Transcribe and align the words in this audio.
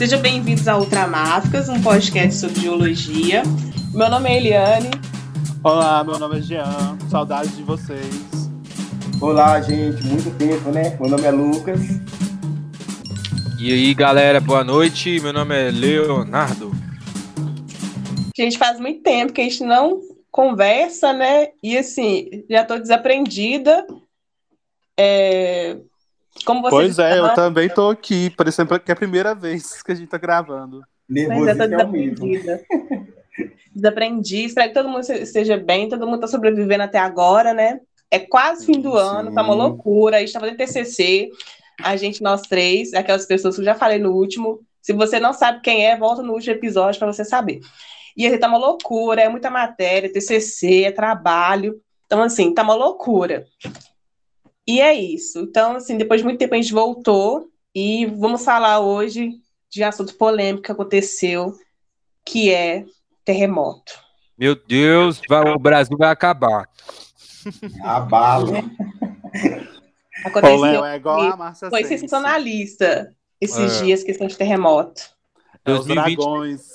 Sejam 0.00 0.22
bem-vindos 0.22 0.66
a 0.66 0.78
Ultramáficas, 0.78 1.68
um 1.68 1.82
podcast 1.82 2.40
sobre 2.40 2.62
geologia. 2.62 3.42
Meu 3.92 4.08
nome 4.08 4.30
é 4.30 4.36
Eliane. 4.38 4.90
Olá, 5.62 6.02
meu 6.02 6.18
nome 6.18 6.38
é 6.38 6.40
Jean. 6.40 6.96
Saudades 7.10 7.54
de 7.54 7.62
vocês. 7.62 8.50
Olá, 9.20 9.60
gente. 9.60 10.02
Muito 10.04 10.34
tempo, 10.38 10.70
né? 10.70 10.96
Meu 10.98 11.10
nome 11.10 11.24
é 11.24 11.30
Lucas. 11.30 11.80
E 13.58 13.70
aí, 13.70 13.92
galera, 13.92 14.40
boa 14.40 14.64
noite. 14.64 15.20
Meu 15.20 15.34
nome 15.34 15.54
é 15.54 15.70
Leonardo. 15.70 16.70
Gente, 18.34 18.56
faz 18.56 18.80
muito 18.80 19.02
tempo 19.02 19.34
que 19.34 19.42
a 19.42 19.44
gente 19.44 19.64
não 19.64 20.00
conversa, 20.30 21.12
né? 21.12 21.48
E 21.62 21.76
assim, 21.76 22.42
já 22.48 22.64
tô 22.64 22.78
desaprendida. 22.78 23.86
É... 24.98 25.76
Como 26.44 26.62
você 26.62 26.70
pois 26.70 26.98
é, 26.98 27.18
eu 27.18 27.34
também 27.34 27.68
tô 27.68 27.90
aqui, 27.90 28.30
parecendo 28.30 28.78
que 28.78 28.90
é 28.90 28.94
a 28.94 28.96
primeira 28.96 29.34
vez 29.34 29.82
que 29.82 29.92
a 29.92 29.94
gente 29.94 30.08
tá 30.08 30.18
gravando. 30.18 30.82
Eu 31.08 31.56
tô 31.56 31.66
desaprendida. 31.66 32.60
Desaprendi, 33.74 34.44
espero 34.44 34.68
que 34.68 34.74
todo 34.74 34.88
mundo 34.88 35.00
esteja 35.00 35.56
bem, 35.56 35.88
todo 35.88 36.06
mundo 36.06 36.20
tá 36.20 36.26
sobrevivendo 36.26 36.82
até 36.82 36.98
agora, 36.98 37.54
né? 37.54 37.80
É 38.10 38.18
quase 38.18 38.66
fim 38.66 38.80
do 38.80 38.92
Sim. 38.92 38.98
ano, 38.98 39.34
tá 39.34 39.42
uma 39.42 39.54
loucura. 39.54 40.16
A 40.16 40.20
gente 40.20 40.32
tá 40.32 40.40
fazendo 40.40 40.56
TCC, 40.56 41.30
a 41.82 41.96
gente, 41.96 42.22
nós 42.22 42.42
três, 42.42 42.92
aquelas 42.92 43.26
pessoas 43.26 43.54
que 43.54 43.60
eu 43.60 43.64
já 43.64 43.74
falei 43.74 43.98
no 43.98 44.12
último. 44.12 44.60
Se 44.82 44.92
você 44.92 45.20
não 45.20 45.32
sabe 45.32 45.60
quem 45.60 45.86
é, 45.86 45.96
volta 45.96 46.22
no 46.22 46.32
último 46.32 46.54
episódio 46.54 46.98
para 46.98 47.12
você 47.12 47.24
saber. 47.24 47.60
E 48.16 48.26
aí 48.26 48.38
tá 48.38 48.48
uma 48.48 48.58
loucura, 48.58 49.22
é 49.22 49.28
muita 49.28 49.50
matéria, 49.50 50.12
TCC, 50.12 50.84
é 50.84 50.92
trabalho. 50.92 51.80
Então, 52.06 52.22
assim, 52.22 52.52
tá 52.52 52.62
uma 52.62 52.74
loucura. 52.74 53.46
E 54.70 54.80
é 54.80 54.94
isso. 54.94 55.40
Então, 55.40 55.74
assim, 55.74 55.98
depois 55.98 56.20
de 56.20 56.24
muito 56.24 56.38
tempo 56.38 56.54
a 56.54 56.56
gente 56.56 56.72
voltou 56.72 57.50
e 57.74 58.06
vamos 58.06 58.44
falar 58.44 58.78
hoje 58.78 59.32
de 59.68 59.82
assunto 59.82 60.14
polêmico 60.14 60.62
que 60.62 60.70
aconteceu, 60.70 61.54
que 62.24 62.54
é 62.54 62.84
terremoto. 63.24 63.92
Meu 64.38 64.54
Deus, 64.54 65.20
vai, 65.28 65.42
o 65.50 65.58
Brasil 65.58 65.98
vai 65.98 66.08
acabar. 66.08 66.68
Abalo. 67.82 68.52
Aconteceu. 70.24 70.84
é 70.84 70.96
igual 70.96 71.20
a 71.20 71.36
Márcia 71.36 71.68
Foi 71.68 71.82
sensacionalista 71.82 73.12
esses 73.40 73.80
é. 73.80 73.84
dias, 73.84 74.04
questão 74.04 74.28
de 74.28 74.36
terremoto. 74.36 75.02
É 75.64 75.72
2020, 75.72 76.16
dragões. 76.16 76.68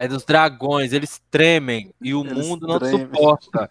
É 0.00 0.08
dos 0.08 0.24
dragões, 0.24 0.92
eles 0.92 1.22
tremem 1.30 1.94
e 2.00 2.14
o 2.14 2.24
eles 2.24 2.48
mundo 2.48 2.66
não 2.66 2.80
tremem. 2.80 3.06
suporta. 3.06 3.70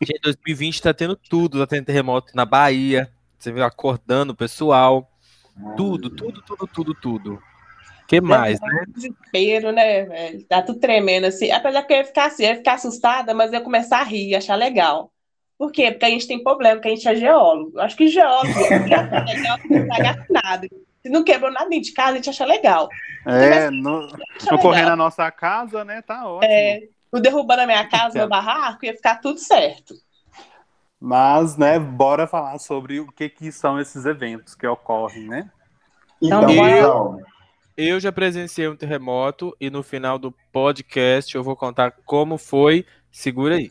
Gente, 0.00 0.20
2020 0.22 0.82
tá 0.82 0.94
tendo 0.94 1.16
tudo, 1.16 1.58
tá 1.58 1.66
tendo 1.66 1.84
terremoto 1.84 2.32
na 2.36 2.44
Bahia, 2.44 3.10
você 3.38 3.52
viu 3.52 3.64
acordando 3.64 4.32
o 4.32 4.36
pessoal. 4.36 5.10
Tudo, 5.76 6.10
tudo, 6.10 6.42
tudo, 6.42 6.66
tudo, 6.66 6.94
tudo. 6.94 7.42
que 8.06 8.20
mais, 8.20 8.60
né? 8.60 8.84
Desespero, 8.88 9.72
né, 9.72 10.04
velho? 10.04 10.44
Tá 10.44 10.62
tudo 10.62 10.78
tremendo 10.78 11.26
assim. 11.26 11.50
Apesar 11.50 11.82
que 11.82 11.92
eu 11.92 11.98
ia 11.98 12.04
ficar 12.04 12.26
assim, 12.26 12.44
eu 12.44 12.50
ia 12.50 12.56
ficar 12.56 12.74
assustada, 12.74 13.34
mas 13.34 13.52
eu 13.52 13.58
ia 13.58 13.64
começar 13.64 13.98
a 13.98 14.04
rir, 14.04 14.34
achar 14.34 14.54
legal. 14.54 15.12
Por 15.58 15.72
quê? 15.72 15.90
Porque 15.90 16.04
a 16.04 16.10
gente 16.10 16.28
tem 16.28 16.42
problema, 16.42 16.76
porque 16.76 16.88
a 16.88 16.94
gente 16.94 17.08
é 17.08 17.16
geólogo. 17.16 17.72
Eu 17.74 17.82
acho 17.82 17.96
que 17.96 18.06
geólogo 18.06 18.58
é 18.70 18.78
legal 18.78 19.58
não 19.68 19.88
pagar 19.88 20.24
nada. 20.30 20.68
Se 21.02 21.08
não 21.08 21.24
quebrou 21.24 21.50
nada 21.50 21.68
dentro 21.68 21.86
de 21.86 21.92
casa, 21.92 22.12
a 22.12 22.16
gente 22.16 22.30
acha 22.30 22.44
legal. 22.44 22.88
É, 23.26 23.70
não, 23.70 24.08
não 24.50 24.58
correr 24.58 24.84
na 24.84 24.94
nossa 24.94 25.30
casa, 25.30 25.84
né? 25.84 26.00
Tá 26.02 26.28
ótimo. 26.28 26.52
É, 26.52 26.82
não 27.12 27.20
derrubando 27.20 27.62
a 27.62 27.66
minha 27.66 27.88
casa, 27.88 28.18
meu 28.18 28.28
barraco, 28.28 28.84
ia 28.84 28.94
ficar 28.94 29.16
tudo 29.16 29.38
certo. 29.38 29.94
Mas, 31.00 31.56
né, 31.56 31.78
bora 31.78 32.26
falar 32.26 32.58
sobre 32.58 33.00
o 33.00 33.06
que, 33.06 33.28
que 33.28 33.52
são 33.52 33.80
esses 33.80 34.04
eventos 34.04 34.54
que 34.54 34.66
ocorrem, 34.66 35.28
né? 35.28 35.50
Então, 36.20 36.50
eu, 36.50 37.20
eu 37.76 38.00
já 38.00 38.10
presenciei 38.10 38.66
um 38.68 38.74
terremoto 38.74 39.56
e 39.60 39.70
no 39.70 39.84
final 39.84 40.18
do 40.18 40.34
podcast 40.52 41.34
eu 41.34 41.44
vou 41.44 41.54
contar 41.54 41.92
como 42.04 42.36
foi. 42.36 42.84
Segura 43.12 43.54
aí. 43.54 43.70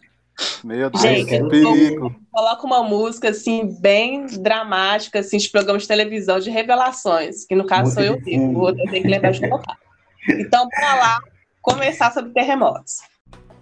Meu 0.63 0.89
Deus, 0.89 1.01
Gente, 1.01 1.25
que 1.25 1.49
perigo. 1.49 2.15
Coloca 2.31 2.65
uma 2.65 2.83
música 2.83 3.29
assim, 3.29 3.75
bem 3.81 4.25
dramática, 4.27 5.19
assim, 5.19 5.37
de 5.37 5.49
programa 5.49 5.79
de 5.79 5.87
televisão 5.87 6.39
de 6.39 6.49
revelações, 6.49 7.45
que 7.45 7.55
no 7.55 7.65
caso 7.65 7.93
sou 7.93 8.03
eu 8.03 8.19
vivo, 8.19 8.53
vou 8.53 8.73
ter 8.73 9.01
que 9.01 9.07
lembrar 9.07 9.31
de 9.31 9.41
colocar. 9.41 9.77
Então, 10.29 10.67
para 10.69 10.95
lá, 10.95 11.19
começar 11.61 12.13
sobre 12.13 12.31
terremotos. 12.31 12.97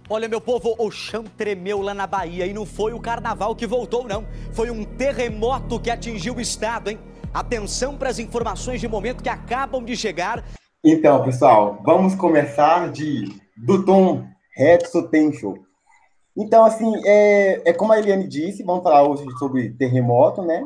Olha, 0.08 0.28
meu 0.28 0.40
povo, 0.40 0.76
o 0.78 0.88
chão 0.88 1.24
tremeu 1.36 1.82
lá 1.82 1.92
na 1.92 2.06
Bahia 2.06 2.46
e 2.46 2.52
não 2.52 2.64
foi 2.64 2.92
o 2.92 3.00
carnaval 3.00 3.56
que 3.56 3.66
voltou, 3.66 4.06
não. 4.06 4.24
Foi 4.52 4.70
um 4.70 4.84
terremoto 4.84 5.80
que 5.80 5.90
atingiu 5.90 6.36
o 6.36 6.40
estado, 6.40 6.90
hein? 6.90 6.98
Atenção 7.34 7.96
para 7.96 8.08
as 8.08 8.20
informações 8.20 8.80
de 8.80 8.86
momento 8.86 9.20
que 9.20 9.28
acabam 9.28 9.84
de 9.84 9.96
chegar. 9.96 10.44
Então, 10.84 11.24
pessoal, 11.24 11.82
vamos 11.84 12.14
começar 12.14 12.92
de 12.92 13.24
do 13.56 13.84
tom 13.84 14.24
Tencho. 15.10 15.54
Então, 16.36 16.64
assim, 16.64 16.92
é, 17.04 17.70
é 17.70 17.72
como 17.72 17.92
a 17.92 17.98
Eliane 17.98 18.28
disse, 18.28 18.62
vamos 18.62 18.84
falar 18.84 19.02
hoje 19.02 19.24
sobre 19.40 19.70
terremoto, 19.70 20.40
né? 20.42 20.64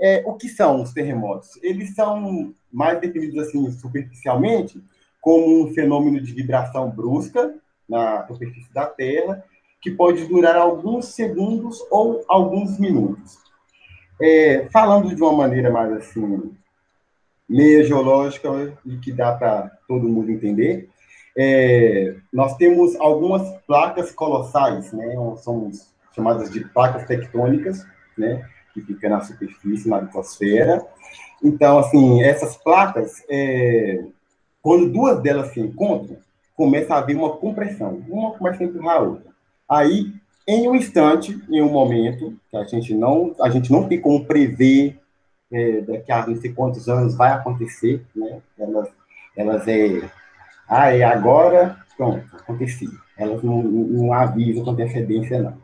É, 0.00 0.24
o 0.26 0.34
que 0.34 0.48
são 0.48 0.82
os 0.82 0.92
terremotos? 0.92 1.50
Eles 1.62 1.94
são 1.94 2.52
mais 2.72 3.00
definidos, 3.00 3.38
assim, 3.38 3.70
superficialmente, 3.70 4.82
como 5.20 5.62
um 5.62 5.72
fenômeno 5.72 6.20
de 6.20 6.32
vibração 6.32 6.90
brusca 6.90 7.54
na 7.90 8.24
superfície 8.28 8.72
da 8.72 8.86
Terra, 8.86 9.44
que 9.82 9.90
pode 9.90 10.24
durar 10.26 10.56
alguns 10.56 11.06
segundos 11.06 11.84
ou 11.90 12.24
alguns 12.28 12.78
minutos. 12.78 13.38
É, 14.22 14.68
falando 14.72 15.14
de 15.14 15.20
uma 15.20 15.32
maneira 15.32 15.70
mais, 15.70 15.92
assim, 15.92 16.54
meio 17.48 17.84
geológica 17.84 18.48
e 18.86 18.96
que 18.98 19.12
dá 19.12 19.32
para 19.32 19.70
todo 19.88 20.08
mundo 20.08 20.30
entender, 20.30 20.88
é, 21.36 22.14
nós 22.32 22.56
temos 22.56 22.94
algumas 22.96 23.42
placas 23.66 24.12
colossais, 24.12 24.92
né? 24.92 25.14
São 25.38 25.70
chamadas 26.14 26.50
de 26.50 26.60
placas 26.68 27.06
tectônicas, 27.06 27.84
né? 28.16 28.46
Que 28.72 28.82
ficam 28.82 29.10
na 29.10 29.20
superfície, 29.22 29.88
na 29.88 30.00
litosfera. 30.00 30.86
Então, 31.42 31.78
assim, 31.78 32.22
essas 32.22 32.56
placas, 32.56 33.24
é, 33.28 34.04
quando 34.62 34.92
duas 34.92 35.22
delas 35.22 35.52
se 35.52 35.60
encontram, 35.60 36.18
começa 36.60 36.94
a 36.94 36.98
haver 36.98 37.16
uma 37.16 37.38
compressão. 37.38 38.02
Uma 38.06 38.32
começa 38.32 38.62
a 38.62 38.66
empurrar 38.66 38.96
a 38.96 39.00
outra. 39.00 39.30
Aí, 39.66 40.12
em 40.46 40.68
um 40.68 40.74
instante, 40.74 41.42
em 41.48 41.62
um 41.62 41.72
momento, 41.72 42.36
que 42.50 42.56
a 42.58 42.64
gente 42.64 42.92
não, 42.92 43.34
a 43.40 43.48
gente 43.48 43.72
não 43.72 43.88
tem 43.88 43.98
como 43.98 44.26
prever 44.26 45.00
é, 45.50 45.80
daqui 45.80 46.12
a 46.12 46.26
não 46.26 46.36
sei 46.36 46.52
quantos 46.52 46.86
anos 46.86 47.16
vai 47.16 47.32
acontecer, 47.32 48.04
né? 48.14 48.42
Elas, 48.58 48.90
elas 49.34 49.66
é 49.66 50.10
ah, 50.68 50.94
é 50.94 51.02
agora, 51.02 51.78
pronto, 51.96 52.22
aconteceu. 52.36 52.90
Elas 53.16 53.42
não, 53.42 53.62
não 53.62 54.12
avisam 54.12 54.62
com 54.62 54.72
antecedência, 54.72 55.42
não. 55.42 55.56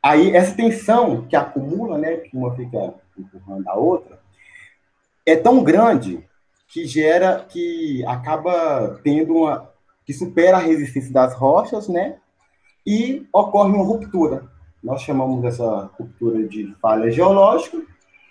Aí, 0.00 0.30
essa 0.30 0.54
tensão 0.54 1.22
que 1.22 1.34
acumula, 1.34 1.98
né, 1.98 2.18
que 2.18 2.36
uma 2.36 2.54
fica 2.54 2.94
empurrando 3.18 3.66
a 3.66 3.74
outra, 3.74 4.20
é 5.26 5.34
tão 5.34 5.64
grande 5.64 6.24
que 6.68 6.86
gera, 6.86 7.44
que 7.48 8.04
acaba 8.06 9.00
tendo 9.02 9.34
uma, 9.34 9.73
que 10.04 10.12
supera 10.12 10.58
a 10.58 10.60
resistência 10.60 11.12
das 11.12 11.34
rochas, 11.34 11.88
né, 11.88 12.16
e 12.86 13.26
ocorre 13.32 13.72
uma 13.72 13.84
ruptura. 13.84 14.44
Nós 14.82 15.02
chamamos 15.02 15.44
essa 15.44 15.90
ruptura 15.98 16.46
de 16.46 16.74
falha 16.80 17.10
geológica, 17.10 17.82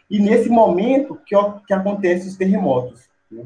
e 0.10 0.20
nesse 0.20 0.50
momento 0.50 1.20
que, 1.26 1.36
que 1.68 1.74
acontecem 1.74 2.28
os 2.28 2.38
terremotos. 2.38 3.10
Né? 3.32 3.46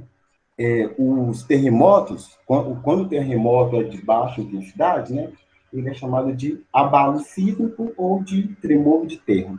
é, 0.57 0.89
os 0.97 1.43
terremotos, 1.43 2.37
quando, 2.45 2.81
quando 2.81 3.01
o 3.03 3.07
terremoto 3.07 3.75
é 3.75 3.83
de 3.83 4.01
baixa 4.01 4.41
intensidade, 4.41 5.13
né, 5.13 5.29
ele 5.71 5.89
é 5.89 5.93
chamado 5.93 6.33
de 6.33 6.63
abalo 6.73 7.19
sísmico 7.19 7.93
ou 7.95 8.23
de 8.23 8.47
tremor 8.55 9.05
de 9.05 9.17
terra. 9.17 9.57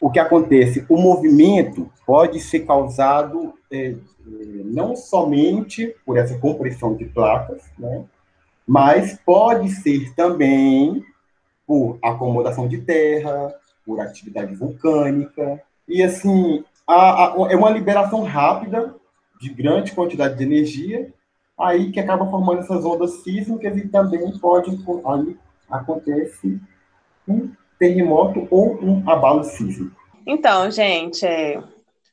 O 0.00 0.10
que 0.10 0.18
acontece? 0.18 0.84
O 0.88 0.96
movimento 0.96 1.90
pode 2.06 2.38
ser 2.38 2.60
causado 2.60 3.54
é 3.70 3.94
não 4.72 4.96
somente 4.96 5.94
por 6.04 6.16
essa 6.16 6.38
compressão 6.38 6.94
de 6.94 7.04
placas, 7.04 7.62
né, 7.78 8.04
mas 8.66 9.18
pode 9.24 9.68
ser 9.70 10.14
também 10.14 11.04
por 11.66 11.98
acomodação 12.02 12.66
de 12.66 12.78
terra, 12.78 13.54
por 13.84 14.00
atividade 14.00 14.54
vulcânica, 14.54 15.62
e 15.88 16.02
assim, 16.02 16.64
a, 16.86 17.26
a, 17.26 17.52
é 17.52 17.56
uma 17.56 17.70
liberação 17.70 18.22
rápida 18.22 18.94
de 19.40 19.52
grande 19.52 19.92
quantidade 19.92 20.36
de 20.36 20.44
energia, 20.44 21.12
aí 21.58 21.90
que 21.90 22.00
acaba 22.00 22.30
formando 22.30 22.60
essas 22.60 22.84
ondas 22.84 23.22
sísmicas 23.22 23.76
e 23.76 23.88
também 23.88 24.38
pode 24.38 24.70
aí 25.06 25.36
acontece 25.70 26.60
um 27.26 27.50
terremoto 27.78 28.46
ou 28.50 28.78
um 28.82 29.08
abalo 29.08 29.42
sísmico. 29.42 30.00
Então, 30.26 30.70
gente, 30.70 31.26
é, 31.26 31.62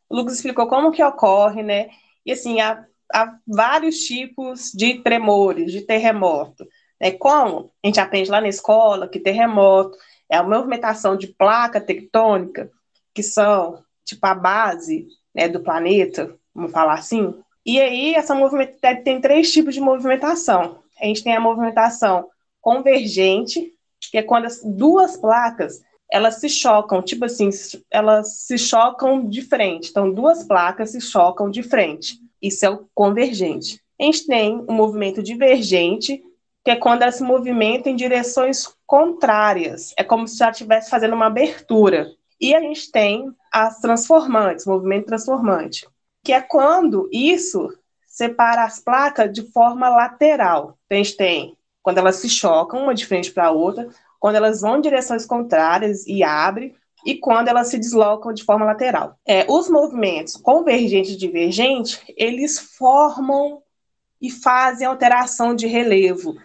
o 0.09 0.15
Lucas 0.15 0.35
explicou 0.35 0.67
como 0.67 0.91
que 0.91 1.03
ocorre, 1.03 1.61
né? 1.61 1.89
E 2.29 2.33
assim, 2.33 2.61
há, 2.61 2.85
há 3.11 3.39
vários 3.47 4.01
tipos 4.01 4.71
de 4.71 5.01
tremores, 5.01 5.71
de 5.71 5.81
terremoto. 5.81 6.63
É 6.99 7.09
como 7.09 7.71
a 7.83 7.87
gente 7.87 7.99
aprende 7.99 8.29
lá 8.29 8.39
na 8.39 8.47
escola 8.47 9.07
que 9.07 9.19
terremoto 9.19 9.97
é 10.29 10.37
a 10.37 10.43
movimentação 10.43 11.17
de 11.17 11.25
placa 11.25 11.81
tectônica, 11.81 12.69
que 13.15 13.23
são 13.23 13.83
tipo 14.05 14.23
a 14.27 14.35
base 14.35 15.07
né, 15.33 15.47
do 15.47 15.59
planeta, 15.59 16.31
vamos 16.53 16.71
falar 16.71 16.93
assim, 16.93 17.33
E 17.65 17.81
aí, 17.81 18.13
essa 18.13 18.35
movimentação 18.35 19.03
tem 19.03 19.19
três 19.19 19.51
tipos 19.51 19.73
de 19.73 19.81
movimentação. 19.81 20.83
A 21.01 21.05
gente 21.05 21.23
tem 21.23 21.35
a 21.35 21.39
movimentação 21.39 22.29
convergente, 22.61 23.73
que 24.11 24.19
é 24.19 24.21
quando 24.21 24.45
as 24.45 24.61
duas 24.63 25.17
placas 25.17 25.81
elas 26.11 26.35
se 26.35 26.49
chocam, 26.49 27.01
tipo 27.01 27.25
assim, 27.25 27.49
elas 27.91 28.39
se 28.39 28.57
chocam 28.57 29.27
de 29.27 29.41
frente. 29.41 29.89
Então, 29.89 30.11
duas 30.11 30.43
placas 30.43 30.91
se 30.91 31.01
chocam 31.01 31.49
de 31.49 31.61
frente. 31.61 32.19
Isso 32.41 32.65
é 32.65 32.69
o 32.69 32.87
convergente. 32.95 33.81
A 33.99 34.03
gente 34.03 34.25
tem 34.25 34.63
o 34.67 34.71
movimento 34.71 35.21
divergente, 35.21 36.23
que 36.63 36.71
é 36.71 36.75
quando 36.75 37.03
elas 37.03 37.15
se 37.15 37.23
movimentam 37.23 37.91
em 37.91 37.95
direções 37.95 38.67
contrárias. 38.87 39.93
É 39.97 40.03
como 40.03 40.27
se 40.27 40.41
ela 40.41 40.51
estivesse 40.51 40.89
fazendo 40.89 41.13
uma 41.13 41.27
abertura. 41.27 42.11
E 42.41 42.55
a 42.55 42.61
gente 42.61 42.91
tem 42.91 43.31
as 43.51 43.79
transformantes, 43.79 44.65
movimento 44.65 45.07
transformante, 45.07 45.85
que 46.23 46.31
é 46.31 46.41
quando 46.41 47.09
isso 47.11 47.69
separa 48.07 48.63
as 48.63 48.79
placas 48.79 49.31
de 49.31 49.43
forma 49.51 49.89
lateral. 49.89 50.77
Então, 50.85 50.97
a 50.97 51.03
gente 51.03 51.17
tem 51.17 51.57
quando 51.81 51.97
elas 51.97 52.17
se 52.17 52.29
chocam 52.29 52.83
uma 52.83 52.93
de 52.93 53.05
frente 53.05 53.31
para 53.31 53.47
a 53.47 53.51
outra, 53.51 53.89
quando 54.19 54.35
elas 54.35 54.61
vão 54.61 54.77
em 54.77 54.81
direções 54.81 55.25
contrárias 55.25 56.05
e 56.05 56.23
abrem, 56.23 56.75
e 57.05 57.15
quando 57.15 57.47
elas 57.47 57.69
se 57.69 57.77
deslocam 57.77 58.33
de 58.33 58.43
forma 58.43 58.65
lateral. 58.65 59.17
É, 59.25 59.45
os 59.49 59.69
movimentos 59.69 60.35
convergente 60.35 61.13
e 61.13 61.17
divergente, 61.17 62.01
eles 62.17 62.59
formam 62.59 63.61
e 64.21 64.29
fazem 64.29 64.85
alteração 64.85 65.55
de 65.55 65.65
relevo. 65.65 66.35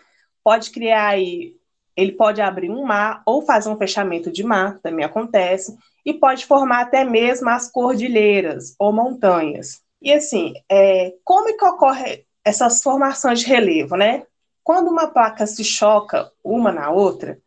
Pode 0.45 0.71
criar 0.71 1.09
aí, 1.09 1.57
ele 1.97 2.13
pode 2.13 2.41
abrir 2.41 2.71
um 2.71 2.85
mar 2.85 3.23
ou 3.27 3.43
fazer 3.43 3.69
um 3.69 3.77
fechamento 3.77 4.31
de 4.31 4.45
mar, 4.45 4.79
também 4.81 5.05
acontece, 5.05 5.77
e 6.05 6.13
pode 6.13 6.47
formar 6.47 6.83
até 6.83 7.03
mesmo 7.03 7.49
as 7.49 7.71
cordilheiras 7.71 8.75
ou 8.79 8.93
montanhas. 8.93 9.83
E 10.01 10.13
assim, 10.13 10.53
é, 10.71 11.15
como 11.25 11.49
é 11.49 11.55
que 11.55 11.65
ocorre 11.65 12.27
essas 12.45 12.83
formações 12.83 13.41
de 13.41 13.47
relevo, 13.47 13.97
né? 13.97 14.25
Quando 14.63 14.89
uma 14.89 15.09
placa 15.09 15.47
se 15.47 15.65
choca 15.65 16.31
uma 16.43 16.71
na 16.71 16.91
outra, 16.91 17.39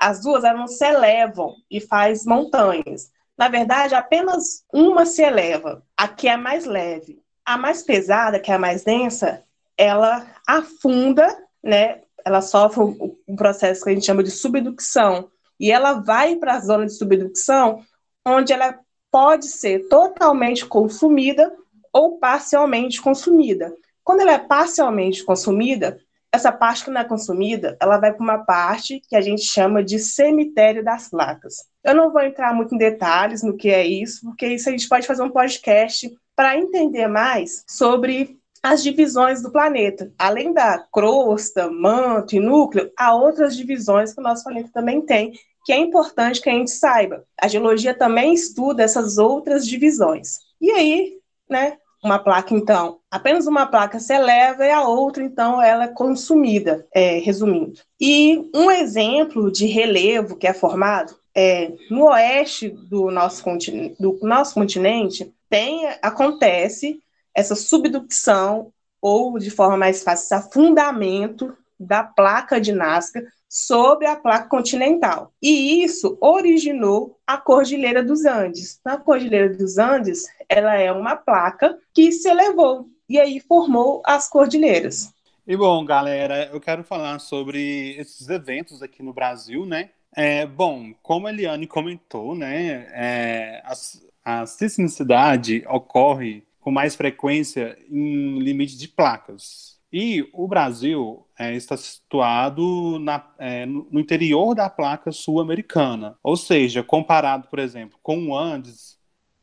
as 0.00 0.22
duas 0.22 0.44
elas 0.44 0.78
se 0.78 0.86
elevam 0.86 1.54
e 1.70 1.78
faz 1.78 2.24
montanhas. 2.24 3.10
Na 3.36 3.48
verdade, 3.48 3.94
apenas 3.94 4.64
uma 4.72 5.04
se 5.04 5.22
eleva, 5.22 5.82
a 5.94 6.08
que 6.08 6.26
é 6.26 6.38
mais 6.38 6.64
leve. 6.64 7.22
A 7.44 7.58
mais 7.58 7.82
pesada, 7.82 8.40
que 8.40 8.50
é 8.50 8.54
a 8.54 8.58
mais 8.58 8.82
densa, 8.82 9.44
ela 9.76 10.26
afunda, 10.46 11.26
né? 11.62 12.00
Ela 12.24 12.40
sofre 12.40 12.82
um 12.82 13.36
processo 13.36 13.84
que 13.84 13.90
a 13.90 13.94
gente 13.94 14.06
chama 14.06 14.22
de 14.22 14.30
subducção. 14.30 15.30
E 15.58 15.70
ela 15.70 15.94
vai 15.94 16.36
para 16.36 16.54
a 16.54 16.60
zona 16.60 16.86
de 16.86 16.92
subducção, 16.92 17.82
onde 18.26 18.52
ela 18.52 18.78
pode 19.10 19.46
ser 19.46 19.88
totalmente 19.88 20.64
consumida 20.64 21.52
ou 21.92 22.18
parcialmente 22.18 23.02
consumida. 23.02 23.74
Quando 24.02 24.20
ela 24.20 24.32
é 24.32 24.38
parcialmente 24.38 25.24
consumida, 25.24 25.98
essa 26.32 26.52
parte 26.52 26.84
que 26.84 26.90
não 26.90 27.00
é 27.00 27.04
consumida, 27.04 27.76
ela 27.80 27.98
vai 27.98 28.12
para 28.12 28.22
uma 28.22 28.38
parte 28.38 29.00
que 29.08 29.16
a 29.16 29.20
gente 29.20 29.42
chama 29.42 29.82
de 29.82 29.98
cemitério 29.98 30.84
das 30.84 31.08
placas. 31.08 31.56
Eu 31.84 31.94
não 31.94 32.12
vou 32.12 32.22
entrar 32.22 32.54
muito 32.54 32.74
em 32.74 32.78
detalhes 32.78 33.42
no 33.42 33.56
que 33.56 33.70
é 33.70 33.84
isso, 33.84 34.20
porque 34.22 34.46
isso 34.46 34.68
a 34.68 34.72
gente 34.72 34.88
pode 34.88 35.06
fazer 35.06 35.22
um 35.22 35.30
podcast 35.30 36.10
para 36.36 36.56
entender 36.56 37.08
mais 37.08 37.64
sobre 37.68 38.38
as 38.62 38.82
divisões 38.82 39.42
do 39.42 39.50
planeta. 39.50 40.12
Além 40.18 40.52
da 40.52 40.78
crosta, 40.92 41.70
manto 41.70 42.36
e 42.36 42.40
núcleo, 42.40 42.90
há 42.96 43.14
outras 43.14 43.56
divisões 43.56 44.12
que 44.12 44.20
o 44.20 44.22
nosso 44.22 44.44
planeta 44.44 44.70
também 44.72 45.00
tem, 45.02 45.32
que 45.64 45.72
é 45.72 45.78
importante 45.78 46.40
que 46.40 46.48
a 46.48 46.52
gente 46.52 46.70
saiba. 46.70 47.24
A 47.40 47.48
geologia 47.48 47.94
também 47.94 48.34
estuda 48.34 48.82
essas 48.82 49.18
outras 49.18 49.66
divisões. 49.66 50.38
E 50.60 50.70
aí, 50.70 51.18
né, 51.48 51.76
uma 52.02 52.18
placa, 52.18 52.54
então, 52.54 52.98
apenas 53.10 53.46
uma 53.46 53.66
placa 53.66 53.98
se 53.98 54.14
eleva 54.14 54.64
e 54.64 54.70
a 54.70 54.82
outra, 54.82 55.22
então, 55.22 55.60
ela 55.60 55.84
é 55.84 55.88
consumida, 55.88 56.86
é, 56.94 57.18
resumindo. 57.18 57.80
E 58.00 58.50
um 58.54 58.70
exemplo 58.70 59.50
de 59.50 59.66
relevo 59.66 60.36
que 60.36 60.46
é 60.46 60.54
formado 60.54 61.14
é 61.34 61.72
no 61.90 62.06
oeste 62.06 62.70
do 62.70 63.10
nosso, 63.10 63.44
continente, 63.44 63.96
do 64.00 64.18
nosso 64.22 64.54
continente 64.54 65.32
tem, 65.48 65.88
acontece 66.02 67.00
essa 67.34 67.54
subducção 67.54 68.72
ou, 69.00 69.38
de 69.38 69.50
forma 69.50 69.76
mais 69.76 70.02
fácil, 70.02 70.24
esse 70.24 70.34
afundamento 70.34 71.56
da 71.78 72.02
placa 72.02 72.60
de 72.60 72.72
Nazca 72.72 73.24
sobre 73.50 74.06
a 74.06 74.14
placa 74.14 74.48
continental. 74.48 75.32
E 75.42 75.82
isso 75.82 76.16
originou 76.20 77.18
a 77.26 77.36
Cordilheira 77.36 78.00
dos 78.00 78.24
Andes. 78.24 78.80
A 78.84 78.96
Cordilheira 78.96 79.52
dos 79.52 79.76
Andes, 79.76 80.24
ela 80.48 80.76
é 80.76 80.92
uma 80.92 81.16
placa 81.16 81.76
que 81.92 82.12
se 82.12 82.28
elevou 82.28 82.88
e 83.08 83.18
aí 83.18 83.40
formou 83.40 84.02
as 84.06 84.28
cordilheiras. 84.28 85.12
E 85.44 85.56
bom, 85.56 85.84
galera, 85.84 86.48
eu 86.52 86.60
quero 86.60 86.84
falar 86.84 87.18
sobre 87.18 87.96
esses 87.98 88.28
eventos 88.28 88.82
aqui 88.82 89.02
no 89.02 89.12
Brasil, 89.12 89.66
né? 89.66 89.90
É, 90.14 90.46
bom, 90.46 90.92
como 91.02 91.26
a 91.26 91.30
Eliane 91.30 91.66
comentou, 91.66 92.36
né, 92.36 92.86
é, 92.92 93.62
a, 93.64 94.42
a 94.42 94.46
sismicidade 94.46 95.64
ocorre 95.68 96.44
com 96.60 96.70
mais 96.70 96.94
frequência 96.94 97.76
em 97.88 98.38
limite 98.38 98.76
de 98.76 98.86
placas. 98.86 99.69
E 99.92 100.28
o 100.32 100.46
Brasil 100.46 101.26
é, 101.38 101.54
está 101.54 101.76
situado 101.76 102.98
na, 103.00 103.24
é, 103.38 103.66
no 103.66 103.98
interior 103.98 104.54
da 104.54 104.70
placa 104.70 105.10
sul-americana. 105.10 106.16
Ou 106.22 106.36
seja, 106.36 106.82
comparado, 106.82 107.48
por 107.48 107.58
exemplo, 107.58 107.98
com 108.02 108.28
o 108.28 108.36
Andes, 108.36 108.98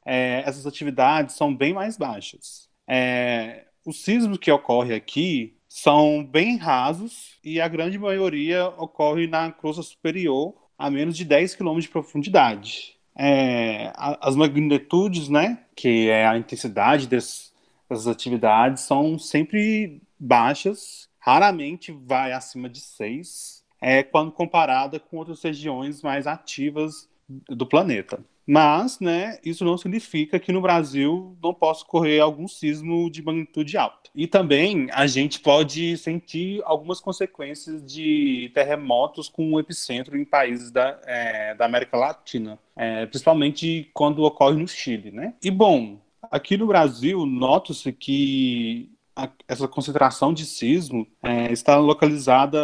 é, 0.05 0.41
essas 0.45 0.65
atividades 0.65 1.35
são 1.35 1.53
bem 1.53 1.73
mais 1.73 1.97
baixas. 1.97 2.69
É, 2.88 3.65
os 3.85 4.03
sismos 4.03 4.38
que 4.38 4.51
ocorrem 4.51 4.95
aqui 4.95 5.57
são 5.67 6.23
bem 6.23 6.57
rasos 6.57 7.38
e 7.44 7.59
a 7.59 7.67
grande 7.67 7.99
maioria 7.99 8.67
ocorre 8.77 9.27
na 9.27 9.51
crosta 9.51 9.83
superior, 9.83 10.55
a 10.77 10.89
menos 10.89 11.17
de 11.17 11.25
10 11.25 11.55
km 11.55 11.79
de 11.79 11.89
profundidade. 11.89 12.95
É, 13.15 13.91
as 13.95 14.35
magnitudes, 14.35 15.27
né, 15.27 15.65
que 15.75 16.09
é 16.09 16.25
a 16.25 16.38
intensidade 16.38 17.07
dessas 17.07 18.07
atividades, 18.07 18.83
são 18.83 19.19
sempre 19.19 20.01
baixas, 20.19 21.10
raramente 21.19 21.92
vai 21.92 22.31
acima 22.31 22.69
de 22.69 22.80
6, 22.80 23.64
é, 23.81 24.04
quando 24.04 24.31
comparada 24.31 25.00
com 25.00 25.18
outras 25.18 25.42
regiões 25.42 26.02
mais 26.02 26.25
ativas 26.28 27.10
do 27.50 27.66
planeta. 27.66 28.24
Mas, 28.50 29.02
né, 29.02 29.38
isso 29.44 29.66
não 29.66 29.78
significa 29.78 30.40
que 30.40 30.54
no 30.54 30.62
Brasil 30.62 31.38
não 31.44 31.54
possa 31.54 31.83
ocorrer 31.83 32.21
algum 32.21 32.47
sismo 32.47 33.12
de 33.12 33.21
magnitude 33.21 33.78
alta. 33.78 34.09
E 34.16 34.26
também 34.26 34.88
a 34.94 35.06
gente 35.06 35.42
pode 35.42 35.97
sentir 35.97 36.62
algumas 36.64 37.02
consequências 37.02 37.86
de 37.86 38.50
terremotos 38.54 39.28
com 39.28 39.59
epicentro 39.59 40.18
em 40.18 40.24
países 40.24 40.71
da, 40.71 40.97
é, 41.06 41.56
da 41.56 41.66
América 41.66 41.97
Latina, 41.97 42.57
é, 42.74 43.06
principalmente 43.06 43.92
quando 43.94 44.24
ocorre 44.24 44.56
no 44.56 44.68
Chile, 44.68 45.12
né? 45.12 45.33
E 45.44 45.52
bom, 45.52 46.00
aqui 46.31 46.56
no 46.56 46.68
Brasil, 46.68 47.26
nota-se 47.26 47.92
que 47.92 48.90
a, 49.18 49.30
essa 49.47 49.68
concentração 49.68 50.31
de 50.31 50.45
sismo 50.45 51.07
é, 51.24 51.52
está 51.52 51.78
localizada, 51.78 52.59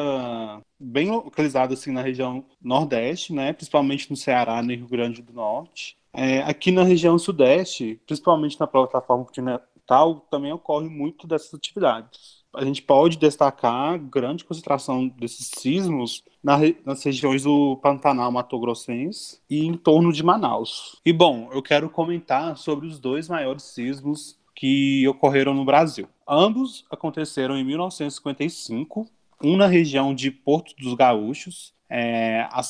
bem 0.79 1.09
localizada 1.09 1.73
assim, 1.73 1.91
na 1.91 2.01
região 2.01 2.45
nordeste, 2.61 3.33
né, 3.33 3.51
principalmente 3.51 4.09
no 4.11 4.15
Ceará 4.15 4.59
e 4.59 4.61
no 4.61 4.73
Rio 4.73 4.87
Grande 4.87 5.21
do 5.23 5.33
Norte. 5.33 5.97
É, 6.13 6.43
aqui 6.43 6.71
na 6.71 6.83
região 6.83 7.17
sudeste, 7.17 7.99
principalmente 8.05 8.59
na 8.59 8.67
plataforma 8.67 9.25
continental, 9.25 10.27
também 10.29 10.53
ocorre 10.53 10.87
muito 10.87 11.25
dessas 11.25 11.55
atividades. 11.55 12.43
A 12.55 12.63
gente 12.63 12.83
pode 12.83 13.17
destacar 13.17 13.97
grande 13.97 14.45
concentração 14.45 15.07
desses 15.07 15.49
sismos 15.57 16.23
na, 16.43 16.59
nas 16.85 17.03
regiões 17.03 17.43
do 17.43 17.77
Pantanal 17.77 18.31
Mato 18.31 18.59
Grossense 18.59 19.39
e 19.49 19.65
em 19.65 19.73
torno 19.73 20.13
de 20.13 20.21
Manaus. 20.21 21.01
E 21.03 21.11
bom, 21.11 21.49
eu 21.51 21.63
quero 21.63 21.89
comentar 21.89 22.55
sobre 22.57 22.85
os 22.85 22.99
dois 22.99 23.27
maiores 23.27 23.63
sismos 23.63 24.37
que 24.55 25.07
ocorreram 25.07 25.53
no 25.53 25.65
Brasil. 25.65 26.07
Ambos 26.27 26.85
aconteceram 26.91 27.57
em 27.57 27.63
1955, 27.63 29.07
um 29.43 29.57
na 29.57 29.67
região 29.67 30.13
de 30.13 30.31
Porto 30.31 30.73
dos 30.77 30.93
Gaúchos, 30.93 31.73
é, 31.89 32.47
a 32.49 32.61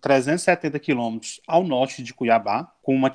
370 0.00 0.78
quilômetros 0.78 1.40
ao 1.46 1.64
norte 1.64 2.02
de 2.02 2.12
Cuiabá, 2.12 2.70
com 2.82 2.94
uma 2.94 3.10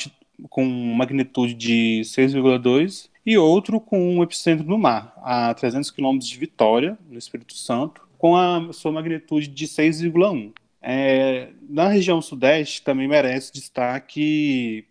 com 0.49 0.65
magnitude 0.65 1.53
de 1.53 2.01
6,2 2.03 3.09
e 3.25 3.37
outro 3.37 3.79
com 3.79 4.17
um 4.17 4.23
epicentro 4.23 4.65
no 4.65 4.77
mar, 4.77 5.13
a 5.17 5.53
300 5.53 5.91
quilômetros 5.91 6.29
de 6.29 6.37
Vitória, 6.37 6.97
no 7.07 7.17
Espírito 7.17 7.53
Santo, 7.53 8.07
com 8.17 8.35
a 8.35 8.73
sua 8.73 8.91
magnitude 8.91 9.47
de 9.47 9.67
6,1. 9.67 10.51
É, 10.81 11.49
na 11.69 11.87
região 11.87 12.21
sudeste 12.21 12.81
também 12.81 13.07
merece 13.07 13.53
destaque 13.53 14.85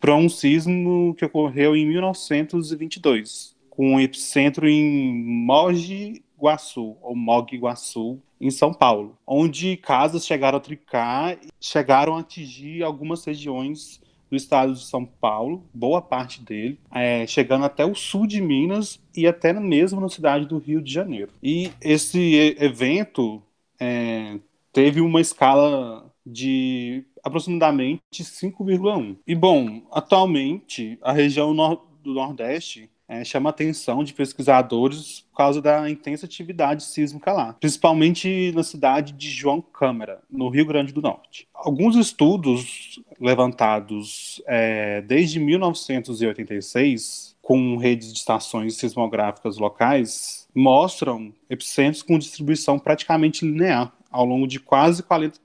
para 0.00 0.14
um 0.14 0.28
sismo 0.28 1.14
que 1.14 1.24
ocorreu 1.24 1.76
em 1.76 1.86
1922, 1.86 3.56
com 3.68 4.00
epicentro 4.00 4.68
em 4.68 5.12
Mogi 5.24 6.22
Guaçu, 6.38 6.96
ou 7.02 7.14
Mogi 7.14 7.56
Guaçu, 7.56 8.18
em 8.40 8.50
São 8.50 8.72
Paulo, 8.72 9.18
onde 9.26 9.76
casas 9.76 10.24
chegaram 10.24 10.56
a 10.56 10.60
tricar 10.60 11.34
e 11.34 11.48
chegaram 11.60 12.16
a 12.16 12.20
atingir 12.20 12.82
algumas 12.82 13.24
regiões 13.24 14.00
do 14.30 14.36
estado 14.36 14.72
de 14.72 14.84
São 14.84 15.04
Paulo, 15.04 15.64
boa 15.74 16.00
parte 16.00 16.40
dele, 16.42 16.78
é, 16.94 17.26
chegando 17.26 17.64
até 17.64 17.84
o 17.84 17.94
sul 17.94 18.26
de 18.26 18.40
Minas 18.40 19.00
e 19.14 19.26
até 19.26 19.52
mesmo 19.52 20.00
na 20.00 20.08
cidade 20.08 20.46
do 20.46 20.58
Rio 20.58 20.80
de 20.80 20.92
Janeiro. 20.92 21.32
E 21.42 21.70
esse 21.82 22.56
evento 22.58 23.42
é, 23.78 24.38
teve 24.72 25.00
uma 25.00 25.20
escala 25.20 26.09
de 26.30 27.04
aproximadamente 27.22 28.00
5,1. 28.12 29.16
E 29.26 29.34
bom, 29.34 29.82
atualmente 29.90 30.98
a 31.02 31.12
região 31.12 31.52
nor 31.52 31.86
do 32.02 32.14
Nordeste 32.14 32.90
é, 33.10 33.24
chama 33.24 33.48
a 33.48 33.50
atenção 33.50 34.04
de 34.04 34.14
pesquisadores 34.14 35.22
por 35.30 35.36
causa 35.38 35.60
da 35.60 35.90
intensa 35.90 36.26
atividade 36.26 36.84
sísmica 36.84 37.32
lá, 37.32 37.54
principalmente 37.54 38.52
na 38.54 38.62
cidade 38.62 39.12
de 39.12 39.28
João 39.28 39.60
Câmara, 39.60 40.22
no 40.30 40.48
Rio 40.48 40.64
Grande 40.64 40.92
do 40.92 41.02
Norte. 41.02 41.48
Alguns 41.52 41.96
estudos 41.96 43.00
levantados 43.20 44.40
é, 44.46 45.02
desde 45.02 45.40
1986, 45.40 47.36
com 47.42 47.76
redes 47.76 48.12
de 48.12 48.20
estações 48.20 48.76
sismográficas 48.76 49.58
locais, 49.58 50.46
mostram 50.54 51.32
epicentros 51.48 52.04
com 52.04 52.16
distribuição 52.16 52.78
praticamente 52.78 53.44
linear, 53.44 53.92
ao 54.08 54.24
longo 54.24 54.46
de 54.46 54.60
quase 54.60 55.02
40, 55.02 55.40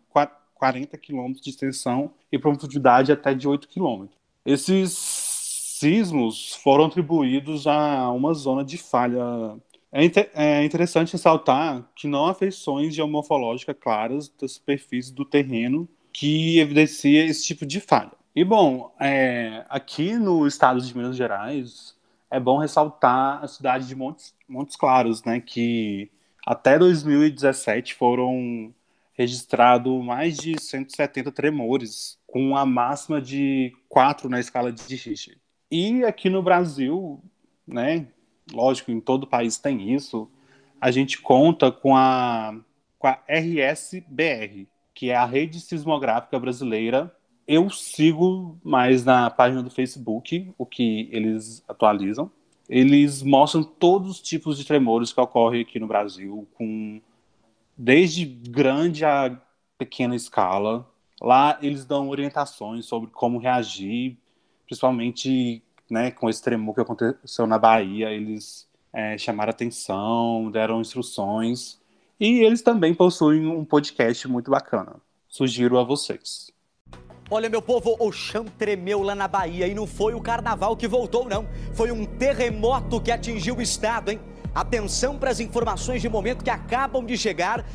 40 0.56 0.98
quilômetros 0.98 1.44
de 1.44 1.52
extensão 1.52 2.12
e 2.32 2.40
profundidade 2.40 3.12
até 3.12 3.34
de 3.34 3.48
8 3.48 3.68
quilômetros. 3.68 4.18
Esses 4.46 4.92
sismos 5.80 6.56
foram 6.56 6.86
atribuídos 6.86 7.68
a 7.68 8.10
uma 8.12 8.34
zona 8.34 8.64
de 8.64 8.78
falha. 8.78 9.22
É, 9.92 10.04
inter 10.04 10.32
é 10.34 10.64
interessante 10.64 11.14
ressaltar 11.14 11.88
que 11.96 12.08
não 12.08 12.28
há 12.28 12.34
feições 12.34 12.96
geomorfológicas 12.96 13.76
claras 13.80 14.30
da 14.30 14.48
superfície 14.48 15.14
do 15.14 15.26
terreno 15.26 15.88
que 16.12 16.60
evidencia 16.60 17.26
esse 17.26 17.46
tipo 17.46 17.66
de 17.66 17.80
falha. 17.80 18.12
E 18.36 18.44
bom, 18.44 18.94
é, 19.00 19.66
aqui 19.70 20.14
no 20.14 20.48
estado 20.48 20.82
de 20.82 20.96
Minas 20.96 21.16
Gerais, 21.16 21.96
é 22.30 22.40
bom 22.40 22.58
ressaltar 22.58 23.44
a 23.44 23.48
cidade 23.48 23.88
de 23.88 23.96
Montes, 23.96 24.34
Montes 24.48 24.76
Claros, 24.76 25.24
né, 25.24 25.40
que 25.40 26.10
até 26.46 26.78
2017 26.78 27.96
foram 27.96 28.74
registrados 29.16 30.04
mais 30.04 30.38
de 30.38 30.60
170 30.60 31.32
tremores, 31.32 32.20
com 32.28 32.56
a 32.56 32.66
máxima 32.66 33.22
de 33.22 33.74
4 33.90 34.30
na 34.30 34.40
escala 34.40 34.72
de 34.72 34.96
Richter. 34.96 35.38
E 35.72 36.04
aqui 36.04 36.30
no 36.30 36.44
Brasil, 36.44 37.24
né, 37.66 38.08
lógico, 38.52 38.92
em 38.92 39.00
todo 39.00 39.24
o 39.24 39.28
país 39.28 39.58
tem 39.58 39.94
isso, 39.94 40.30
a 40.80 40.92
gente 40.92 41.20
conta 41.22 41.72
com 41.72 41.96
a, 41.96 42.60
com 43.00 43.08
a 43.08 43.20
RSBR, 43.28 44.68
que 44.94 45.10
é 45.10 45.16
a 45.16 45.26
Rede 45.26 45.60
Sismográfica 45.60 46.38
Brasileira. 46.38 47.14
Eu 47.48 47.70
sigo 47.70 48.58
mais 48.64 49.06
na 49.06 49.30
página 49.30 49.64
do 49.64 49.70
Facebook, 49.70 50.54
o 50.58 50.66
que 50.66 51.10
eles 51.12 51.64
atualizam. 51.68 52.30
Eles 52.68 53.24
mostram 53.24 53.64
todos 53.64 54.12
os 54.12 54.22
tipos 54.22 54.58
de 54.58 54.66
tremores 54.66 55.14
que 55.14 55.22
ocorrem 55.22 55.62
aqui 55.62 55.80
no 55.80 55.88
Brasil, 55.88 56.48
com 56.56 57.00
desde 57.78 58.26
grande 58.26 59.04
a 59.06 59.40
pequena 59.78 60.16
escala. 60.16 60.88
Lá 61.22 61.58
eles 61.62 61.86
dão 61.86 62.10
orientações 62.10 62.86
sobre 62.86 63.10
como 63.10 63.38
reagir 63.38 64.18
principalmente 64.66 65.64
né, 65.90 66.12
com 66.12 66.30
esse 66.30 66.42
tremor 66.42 66.76
que 66.76 66.82
aconteceu 66.82 67.48
na 67.48 67.58
Bahia, 67.58 68.12
eles 68.12 68.68
é, 68.92 69.18
chamaram 69.18 69.52
atenção, 69.52 70.50
deram 70.52 70.82
instruções, 70.82 71.80
e 72.20 72.40
eles 72.40 72.62
também 72.62 72.94
possuem 72.94 73.46
um 73.48 73.64
podcast 73.64 74.28
muito 74.28 74.50
bacana. 74.50 74.96
Sugiro 75.28 75.78
a 75.78 75.84
vocês. 75.84 76.52
Olha, 77.30 77.50
meu 77.50 77.62
povo, 77.62 77.96
o 78.00 78.12
chão 78.12 78.46
tremeu 78.46 79.02
lá 79.02 79.16
na 79.16 79.28
Bahia 79.28 79.68
e 79.68 79.74
não 79.74 79.88
foi 79.88 80.14
o 80.14 80.22
carnaval 80.22 80.78
que 80.78 80.88
voltou, 80.88 81.28
não. 81.28 81.48
Foi 81.74 81.92
um 81.92 82.06
terremoto 82.06 83.02
que 83.02 83.12
atingiu 83.12 83.58
o 83.58 83.62
estado, 83.62 84.12
hein? 84.12 84.20
Atenção 84.56 85.20
para 85.20 85.30
as 85.30 85.42
informações 85.42 86.02
de 86.02 86.08
momento 86.08 86.42
que 86.42 86.50
acabam 86.50 87.06
de 87.06 87.18
chegar. 87.18 87.66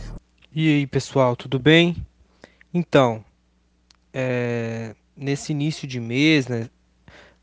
E 0.50 0.66
aí, 0.66 0.86
pessoal, 0.86 1.36
tudo 1.36 1.58
bem? 1.58 1.94
Então, 2.72 3.22
é, 4.14 4.94
nesse 5.14 5.52
início 5.52 5.86
de 5.86 6.00
mês, 6.00 6.48
né, 6.48 6.70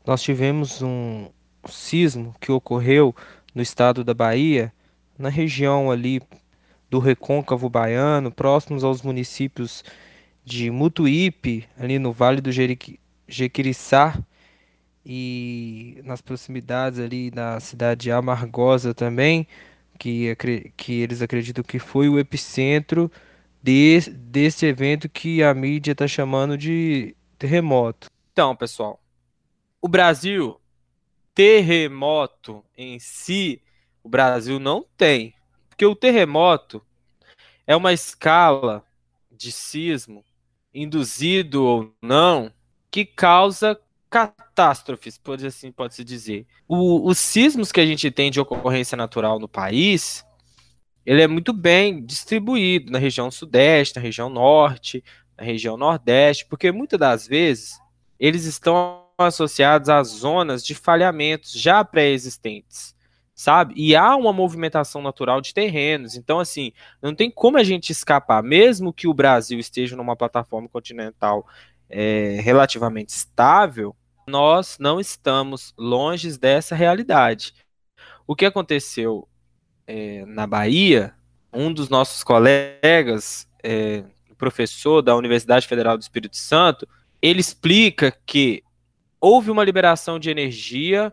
nós 0.04 0.20
tivemos 0.22 0.82
um 0.82 1.28
sismo 1.68 2.34
que 2.40 2.50
ocorreu 2.50 3.14
no 3.54 3.62
estado 3.62 4.02
da 4.02 4.12
Bahia, 4.12 4.72
na 5.16 5.28
região 5.28 5.88
ali 5.88 6.20
do 6.90 6.98
Recôncavo 6.98 7.68
Baiano, 7.68 8.32
próximos 8.32 8.82
aos 8.82 9.02
municípios 9.02 9.84
de 10.44 10.68
Mutuípe, 10.68 11.64
ali 11.78 12.00
no 12.00 12.12
Vale 12.12 12.40
do 12.40 12.50
Jequiriçá, 13.28 14.18
e 15.04 16.00
nas 16.04 16.20
proximidades 16.20 16.98
ali 16.98 17.30
da 17.30 17.58
cidade 17.60 18.02
de 18.02 18.10
Amargosa 18.10 18.94
também, 18.94 19.46
que, 19.98 20.36
que 20.76 21.00
eles 21.00 21.22
acreditam 21.22 21.64
que 21.64 21.78
foi 21.78 22.08
o 22.08 22.18
epicentro 22.18 23.10
de, 23.62 24.00
desse 24.10 24.66
evento 24.66 25.08
que 25.08 25.42
a 25.42 25.52
mídia 25.54 25.92
está 25.92 26.06
chamando 26.06 26.56
de 26.56 27.16
terremoto. 27.38 28.08
Então, 28.32 28.54
pessoal, 28.54 29.00
o 29.80 29.88
Brasil, 29.88 30.60
terremoto 31.34 32.64
em 32.76 32.98
si, 32.98 33.60
o 34.02 34.08
Brasil 34.08 34.58
não 34.58 34.84
tem. 34.96 35.34
Porque 35.68 35.86
o 35.86 35.94
terremoto 35.94 36.82
é 37.66 37.76
uma 37.76 37.92
escala 37.92 38.84
de 39.30 39.52
sismo, 39.52 40.24
induzido 40.74 41.64
ou 41.64 41.94
não, 42.02 42.52
que 42.90 43.04
causa 43.04 43.78
catástrofes, 44.10 45.18
pode 45.18 45.46
assim 45.46 45.70
pode 45.70 45.94
se 45.94 46.04
dizer. 46.04 46.46
O, 46.66 47.08
os 47.08 47.18
sismos 47.18 47.70
que 47.70 47.80
a 47.80 47.86
gente 47.86 48.10
tem 48.10 48.30
de 48.30 48.40
ocorrência 48.40 48.96
natural 48.96 49.38
no 49.38 49.48
país, 49.48 50.24
ele 51.04 51.22
é 51.22 51.26
muito 51.26 51.52
bem 51.52 52.04
distribuído 52.04 52.90
na 52.90 52.98
região 52.98 53.30
sudeste, 53.30 53.96
na 53.96 54.02
região 54.02 54.28
norte, 54.28 55.02
na 55.36 55.44
região 55.44 55.76
nordeste, 55.76 56.46
porque 56.46 56.72
muitas 56.72 56.98
das 56.98 57.26
vezes 57.26 57.78
eles 58.18 58.44
estão 58.44 59.06
associados 59.16 59.88
a 59.88 60.02
zonas 60.02 60.64
de 60.64 60.74
falhamentos 60.74 61.52
já 61.52 61.84
pré-existentes, 61.84 62.94
sabe? 63.34 63.74
E 63.76 63.96
há 63.96 64.14
uma 64.16 64.32
movimentação 64.32 65.02
natural 65.02 65.40
de 65.40 65.52
terrenos. 65.52 66.14
Então, 66.14 66.38
assim, 66.38 66.72
não 67.02 67.14
tem 67.14 67.30
como 67.30 67.56
a 67.58 67.64
gente 67.64 67.90
escapar, 67.90 68.42
mesmo 68.42 68.92
que 68.92 69.08
o 69.08 69.14
Brasil 69.14 69.58
esteja 69.58 69.96
numa 69.96 70.16
plataforma 70.16 70.68
continental 70.68 71.46
é, 71.88 72.40
relativamente 72.40 73.10
estável, 73.10 73.94
nós 74.26 74.76
não 74.78 75.00
estamos 75.00 75.72
longe 75.78 76.38
dessa 76.38 76.74
realidade. 76.74 77.54
O 78.26 78.36
que 78.36 78.44
aconteceu 78.44 79.26
é, 79.86 80.24
na 80.26 80.46
Bahia, 80.46 81.14
um 81.52 81.72
dos 81.72 81.88
nossos 81.88 82.22
colegas, 82.22 83.48
é, 83.62 84.04
professor 84.38 85.02
da 85.02 85.16
Universidade 85.16 85.66
Federal 85.66 85.98
do 85.98 86.02
Espírito 86.02 86.36
Santo, 86.36 86.88
ele 87.20 87.40
explica 87.40 88.16
que 88.24 88.62
houve 89.20 89.50
uma 89.50 89.64
liberação 89.64 90.18
de 90.18 90.30
energia 90.30 91.12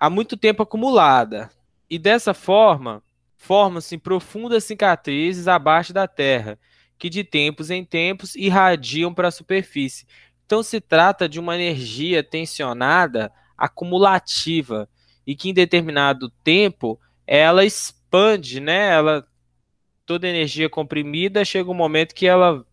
há 0.00 0.08
muito 0.08 0.36
tempo 0.36 0.62
acumulada. 0.62 1.50
E 1.88 1.98
dessa 1.98 2.32
forma, 2.32 3.02
formam-se 3.36 3.98
profundas 3.98 4.64
cicatrizes 4.64 5.46
abaixo 5.46 5.92
da 5.92 6.08
terra, 6.08 6.58
que 6.98 7.10
de 7.10 7.22
tempos 7.24 7.70
em 7.70 7.84
tempos 7.84 8.34
irradiam 8.34 9.12
para 9.12 9.28
a 9.28 9.32
superfície. 9.32 10.06
Então 10.44 10.62
se 10.62 10.80
trata 10.80 11.28
de 11.28 11.40
uma 11.40 11.54
energia 11.54 12.22
tensionada 12.22 13.32
acumulativa 13.56 14.88
e 15.26 15.34
que 15.34 15.50
em 15.50 15.54
determinado 15.54 16.30
tempo 16.44 17.00
ela 17.26 17.64
expande, 17.64 18.60
né? 18.60 18.92
Ela 18.92 19.26
toda 20.04 20.28
energia 20.28 20.70
comprimida 20.70 21.44
chega 21.44 21.70
um 21.70 21.74
momento 21.74 22.14
que 22.14 22.26
ela 22.26 22.64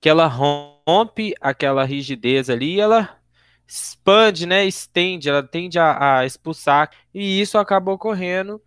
que 0.00 0.08
ela 0.08 0.26
rompe 0.26 1.34
aquela 1.40 1.84
rigidez 1.84 2.50
ali 2.50 2.74
e 2.74 2.80
ela 2.80 3.18
expande, 3.66 4.44
né, 4.44 4.66
estende, 4.66 5.30
ela 5.30 5.42
tende 5.42 5.78
a, 5.78 6.18
a, 6.18 6.26
expulsar, 6.26 6.90
e 7.14 7.40
isso 7.40 7.56
acaba 7.56 7.92
ocorrendo 7.92 8.60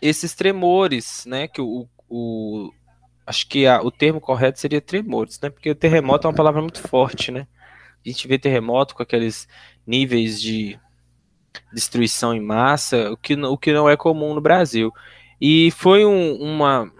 esses 0.00 0.34
tremores, 0.34 1.24
né, 1.26 1.48
que 1.48 1.60
o, 1.60 1.88
o 2.08 2.70
acho 3.26 3.48
que 3.48 3.66
a, 3.66 3.82
o 3.82 3.90
termo 3.90 4.20
correto 4.20 4.58
seria 4.58 4.80
tremores, 4.80 5.40
né, 5.40 5.50
porque 5.50 5.70
o 5.70 5.74
terremoto 5.74 6.26
é 6.26 6.30
uma 6.30 6.36
palavra 6.36 6.60
muito 6.60 6.80
forte, 6.80 7.30
né, 7.30 7.46
a 8.04 8.08
gente 8.08 8.28
vê 8.28 8.38
terremoto 8.38 8.94
com 8.94 9.02
aqueles 9.02 9.48
níveis 9.86 10.40
de 10.40 10.78
destruição 11.72 12.34
em 12.34 12.40
massa, 12.40 13.10
o 13.10 13.16
que, 13.16 13.34
o 13.34 13.56
que 13.56 13.72
não 13.72 13.88
é 13.88 13.96
comum 13.96 14.34
no 14.34 14.40
Brasil, 14.40 14.92
e 15.40 15.70
foi 15.72 16.04
um, 16.04 16.34
uma, 16.34 16.90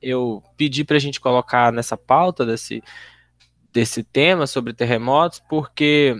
eu 0.00 0.42
pedi 0.56 0.84
para 0.84 0.96
a 0.96 1.00
gente 1.00 1.20
colocar 1.20 1.72
nessa 1.72 1.96
pauta 1.96 2.44
desse, 2.44 2.82
desse 3.72 4.02
tema 4.02 4.46
sobre 4.46 4.72
terremotos, 4.72 5.40
porque 5.48 6.14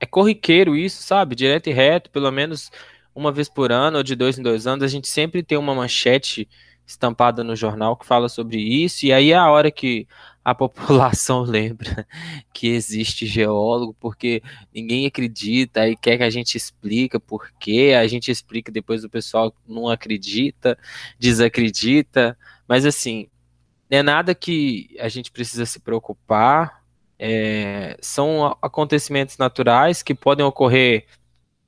é 0.00 0.06
corriqueiro 0.06 0.76
isso, 0.76 1.02
sabe? 1.02 1.34
Direto 1.34 1.68
e 1.68 1.72
reto, 1.72 2.10
pelo 2.10 2.30
menos 2.30 2.70
uma 3.14 3.32
vez 3.32 3.48
por 3.48 3.72
ano 3.72 3.98
ou 3.98 4.02
de 4.02 4.14
dois 4.14 4.38
em 4.38 4.42
dois 4.42 4.66
anos, 4.66 4.84
a 4.84 4.88
gente 4.88 5.08
sempre 5.08 5.42
tem 5.42 5.58
uma 5.58 5.74
manchete 5.74 6.48
estampada 6.88 7.44
no 7.44 7.54
jornal 7.54 7.94
que 7.96 8.06
fala 8.06 8.30
sobre 8.30 8.58
isso, 8.58 9.04
e 9.04 9.12
aí 9.12 9.30
é 9.32 9.36
a 9.36 9.50
hora 9.50 9.70
que 9.70 10.08
a 10.42 10.54
população 10.54 11.42
lembra 11.44 12.06
que 12.52 12.68
existe 12.68 13.26
geólogo, 13.26 13.94
porque 14.00 14.42
ninguém 14.74 15.06
acredita 15.06 15.86
e 15.86 15.94
quer 15.94 16.16
que 16.16 16.22
a 16.22 16.30
gente 16.30 16.56
explica 16.56 17.20
por 17.20 17.52
quê, 17.60 17.94
a 17.94 18.06
gente 18.06 18.30
explica 18.30 18.72
depois 18.72 19.04
o 19.04 19.10
pessoal 19.10 19.54
não 19.66 19.88
acredita, 19.88 20.78
desacredita, 21.18 22.36
mas 22.66 22.86
assim, 22.86 23.28
não 23.90 23.98
é 23.98 24.02
nada 24.02 24.34
que 24.34 24.96
a 24.98 25.08
gente 25.08 25.30
precisa 25.30 25.66
se 25.66 25.80
preocupar, 25.80 26.82
é, 27.18 27.98
são 28.00 28.56
acontecimentos 28.62 29.36
naturais 29.36 30.02
que 30.02 30.14
podem 30.14 30.46
ocorrer 30.46 31.04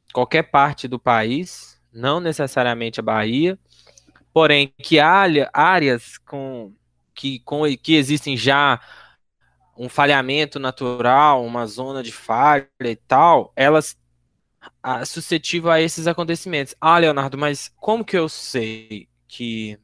em 0.08 0.12
qualquer 0.14 0.44
parte 0.44 0.88
do 0.88 0.98
país, 0.98 1.78
não 1.92 2.20
necessariamente 2.20 3.00
a 3.00 3.02
Bahia, 3.02 3.58
porém 4.32 4.72
que 4.78 4.98
áreas 5.00 6.18
com 6.18 6.72
que, 7.14 7.40
com, 7.40 7.62
que 7.82 7.96
existem 7.96 8.36
já 8.36 8.80
um 9.76 9.88
falhamento 9.88 10.58
natural, 10.58 11.44
uma 11.44 11.66
zona 11.66 12.02
de 12.02 12.12
falha 12.12 12.68
e 12.80 12.96
tal, 12.96 13.52
elas 13.56 13.98
a, 14.82 15.04
suscetível 15.04 15.70
a 15.70 15.80
esses 15.80 16.06
acontecimentos. 16.06 16.74
Ah, 16.80 16.98
Leonardo, 16.98 17.38
mas 17.38 17.72
como 17.76 18.04
que 18.04 18.16
eu 18.16 18.28
sei 18.28 19.08
que, 19.28 19.78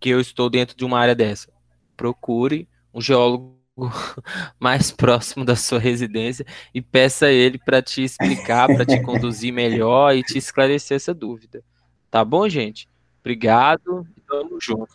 que 0.00 0.10
eu 0.10 0.20
estou 0.20 0.50
dentro 0.50 0.76
de 0.76 0.84
uma 0.84 0.98
área 0.98 1.14
dessa? 1.14 1.52
Procure 1.96 2.68
um 2.92 3.00
geólogo 3.00 3.56
mais 4.58 4.90
próximo 4.90 5.44
da 5.44 5.54
sua 5.54 5.78
residência 5.78 6.46
e 6.74 6.80
peça 6.80 7.30
ele 7.30 7.58
para 7.58 7.82
te 7.82 8.02
explicar, 8.02 8.66
para 8.66 8.86
te 8.86 9.00
conduzir 9.02 9.52
melhor 9.52 10.14
e 10.14 10.22
te 10.22 10.38
esclarecer 10.38 10.96
essa 10.96 11.14
dúvida. 11.14 11.62
Tá 12.10 12.24
bom, 12.24 12.48
gente? 12.48 12.88
Obrigado 13.26 14.06
e 14.16 14.20
tamo 14.20 14.56
junto. 14.60 14.94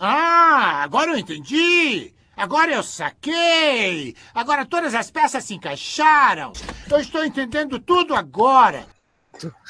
Ah, 0.00 0.82
agora 0.82 1.10
eu 1.10 1.18
entendi! 1.18 2.10
Agora 2.34 2.72
eu 2.72 2.82
saquei! 2.82 4.16
Agora 4.34 4.64
todas 4.64 4.94
as 4.94 5.10
peças 5.10 5.44
se 5.44 5.52
encaixaram! 5.56 6.54
Eu 6.90 6.98
estou 6.98 7.22
entendendo 7.22 7.78
tudo 7.78 8.14
agora! 8.14 8.86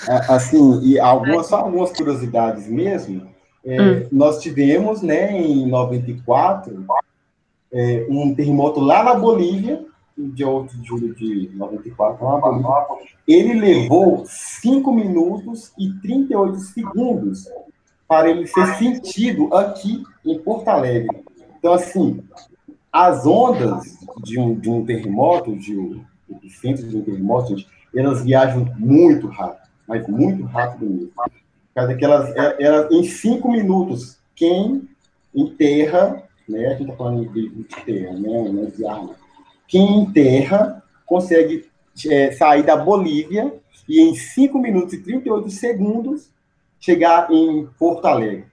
É, 0.09 0.33
assim, 0.33 0.81
e 0.85 0.97
algumas, 1.01 1.49
só 1.49 1.57
algumas 1.57 1.91
curiosidades 1.91 2.69
mesmo. 2.69 3.29
É, 3.65 3.83
hum. 3.83 4.09
Nós 4.12 4.41
tivemos, 4.41 5.03
né, 5.03 5.33
em 5.33 5.67
94, 5.67 6.87
é, 7.73 8.07
um 8.09 8.33
terremoto 8.33 8.79
lá 8.79 9.03
na 9.03 9.15
Bolívia, 9.15 9.85
no 10.17 10.31
dia 10.31 10.49
8 10.49 10.77
de 10.77 10.87
julho 10.87 11.15
de 11.17 11.51
94, 11.57 12.25
lá 12.25 12.35
na 12.35 12.39
Bolívia. 12.39 13.09
Ele 13.27 13.55
levou 13.55 14.25
5 14.25 14.93
minutos 14.93 15.73
e 15.77 15.93
38 16.01 16.61
segundos 16.61 17.49
para 18.12 18.28
ele 18.28 18.47
ser 18.47 18.66
sentido 18.75 19.54
aqui 19.54 20.04
em 20.23 20.38
Porto 20.38 20.69
Alegre. 20.69 21.09
Então, 21.59 21.73
assim, 21.73 22.23
as 22.92 23.25
ondas 23.25 23.85
de 24.23 24.38
um, 24.38 24.54
de 24.54 24.69
um 24.69 24.85
terremoto, 24.85 25.57
de 25.57 25.75
um, 25.78 26.04
centro 26.61 26.87
de 26.87 26.95
um 26.95 27.00
terremoto, 27.00 27.57
elas 27.97 28.23
viajam 28.23 28.71
muito 28.76 29.28
rápido, 29.28 29.66
mas 29.88 30.07
muito 30.07 30.45
rápido 30.45 30.90
mesmo. 30.90 31.11
Cada 31.75 31.95
que 31.95 32.04
elas, 32.04 32.37
é, 32.37 32.62
elas, 32.62 32.92
em 32.92 33.02
cinco 33.02 33.50
minutos, 33.50 34.19
quem 34.35 34.87
enterra, 35.35 36.23
né, 36.47 36.66
a 36.66 36.71
gente 36.73 36.83
está 36.83 36.97
falando 36.97 37.26
de, 37.33 37.66
terra, 37.87 38.12
né, 38.12 38.42
né, 38.50 38.73
de 38.76 38.87
arma, 38.87 39.14
quem 39.66 40.02
enterra 40.02 40.83
consegue 41.07 41.64
é, 42.07 42.31
sair 42.33 42.62
da 42.62 42.76
Bolívia 42.76 43.54
e 43.88 44.02
em 44.02 44.14
5 44.14 44.59
minutos 44.59 44.92
e 44.92 45.02
38 45.02 45.49
segundos 45.49 46.32
chegar 46.83 47.31
em 47.31 47.67
Porto 47.79 48.05
Alegre. 48.07 48.45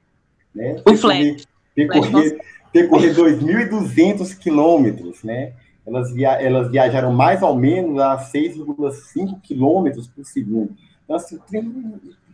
Né? 0.54 0.82
O 0.88 0.96
flash. 0.96 1.48
Percorrer, 1.76 2.40
percorrer 2.72 3.16
2.200 3.16 4.38
quilômetros, 4.38 5.24
né? 5.24 5.54
Elas, 5.86 6.14
via, 6.14 6.34
elas 6.34 6.70
viajaram 6.70 7.12
mais 7.12 7.42
ou 7.42 7.56
menos 7.56 8.00
a 8.00 8.18
6,5 8.18 9.42
quilômetros 9.42 10.08
por 10.08 10.24
segundo. 10.24 10.76
Então, 11.04 11.16
assim, 11.16 11.40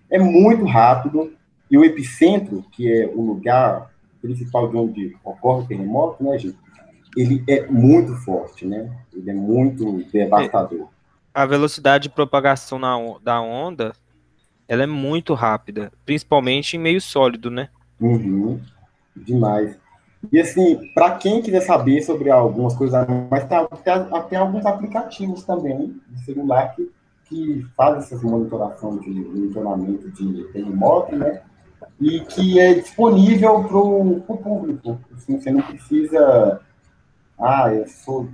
é 0.09 0.19
muito 0.19 0.65
rápido. 0.65 1.33
E 1.71 1.77
o 1.77 1.85
epicentro, 1.85 2.65
que 2.71 2.91
é 2.91 3.07
o 3.07 3.21
lugar 3.21 3.91
principal 4.21 4.67
de 4.69 4.75
onde 4.75 5.17
ocorre 5.23 5.63
o 5.63 5.67
terremoto, 5.67 6.23
né, 6.23 6.37
gente? 6.37 6.57
Ele 7.15 7.43
é 7.47 7.65
muito 7.67 8.13
forte, 8.15 8.65
né? 8.65 8.91
Ele 9.13 9.29
é 9.29 9.33
muito 9.33 10.03
devastador. 10.11 10.89
A 11.33 11.45
velocidade 11.45 12.09
de 12.09 12.15
propagação 12.15 12.77
na, 12.77 12.97
da 13.23 13.39
onda 13.39 13.93
ela 14.67 14.83
é 14.83 14.87
muito 14.87 15.33
rápida, 15.33 15.91
principalmente 16.05 16.75
em 16.75 16.79
meio 16.79 16.99
sólido, 16.99 17.49
né? 17.51 17.69
Uhum. 17.99 18.59
Demais. 19.15 19.77
E 20.31 20.39
assim, 20.39 20.91
para 20.93 21.11
quem 21.15 21.41
quiser 21.41 21.61
saber 21.61 22.01
sobre 22.01 22.29
algumas 22.29 22.75
coisas, 22.75 23.05
mas 23.29 23.45
tem, 23.45 23.59
tem, 24.29 24.37
alguns 24.37 24.65
aplicativos 24.65 25.43
também 25.43 25.95
de 26.09 26.25
celular 26.25 26.75
que, 26.75 26.91
que 27.25 27.65
fazem 27.75 27.99
essas 27.99 28.21
monitorações 28.23 29.01
de 29.01 29.09
monitoramento 29.09 30.09
de 30.11 30.43
terremoto, 30.51 31.15
né? 31.15 31.41
E 31.99 32.19
que 32.21 32.59
é 32.59 32.73
disponível 32.73 33.63
para 33.63 33.77
o 33.77 34.37
público. 34.37 34.99
Assim, 35.15 35.39
você 35.39 35.51
não 35.51 35.61
precisa. 35.61 36.61
Ah, 37.39 37.73
eu 37.73 37.87
sou. 37.87 38.27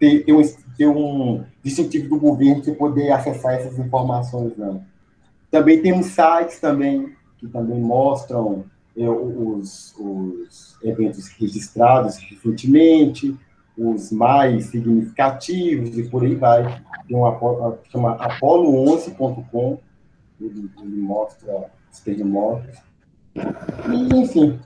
Ter, 0.00 0.24
ter, 0.24 0.32
um, 0.32 0.42
ter 0.76 0.88
um 0.88 1.44
distintivo 1.62 2.08
do 2.08 2.18
governo 2.18 2.60
para 2.60 2.74
poder 2.74 3.12
acessar 3.12 3.54
essas 3.54 3.78
informações, 3.78 4.56
não. 4.56 4.84
Também 5.50 5.82
temos 5.82 6.06
sites 6.06 6.60
também 6.60 7.14
que 7.40 7.48
também 7.48 7.80
mostram 7.80 8.66
é, 8.96 9.08
os, 9.08 9.94
os, 9.98 10.78
eventos 10.82 11.28
registrados 11.28 12.18
recentemente, 12.18 13.34
os 13.76 14.12
mais 14.12 14.66
significativos 14.66 15.96
e 15.96 16.08
por 16.08 16.22
aí 16.22 16.34
vai. 16.34 16.62
Tem 17.08 17.16
um 17.16 17.76
que 17.82 17.90
chama 17.90 18.16
apolo11.com, 18.18 19.80
ele, 20.38 20.70
ele 20.82 20.96
mostra 20.96 21.70
os 21.90 22.00
terremotos. 22.00 22.76
E, 23.34 24.16
enfim. 24.16 24.60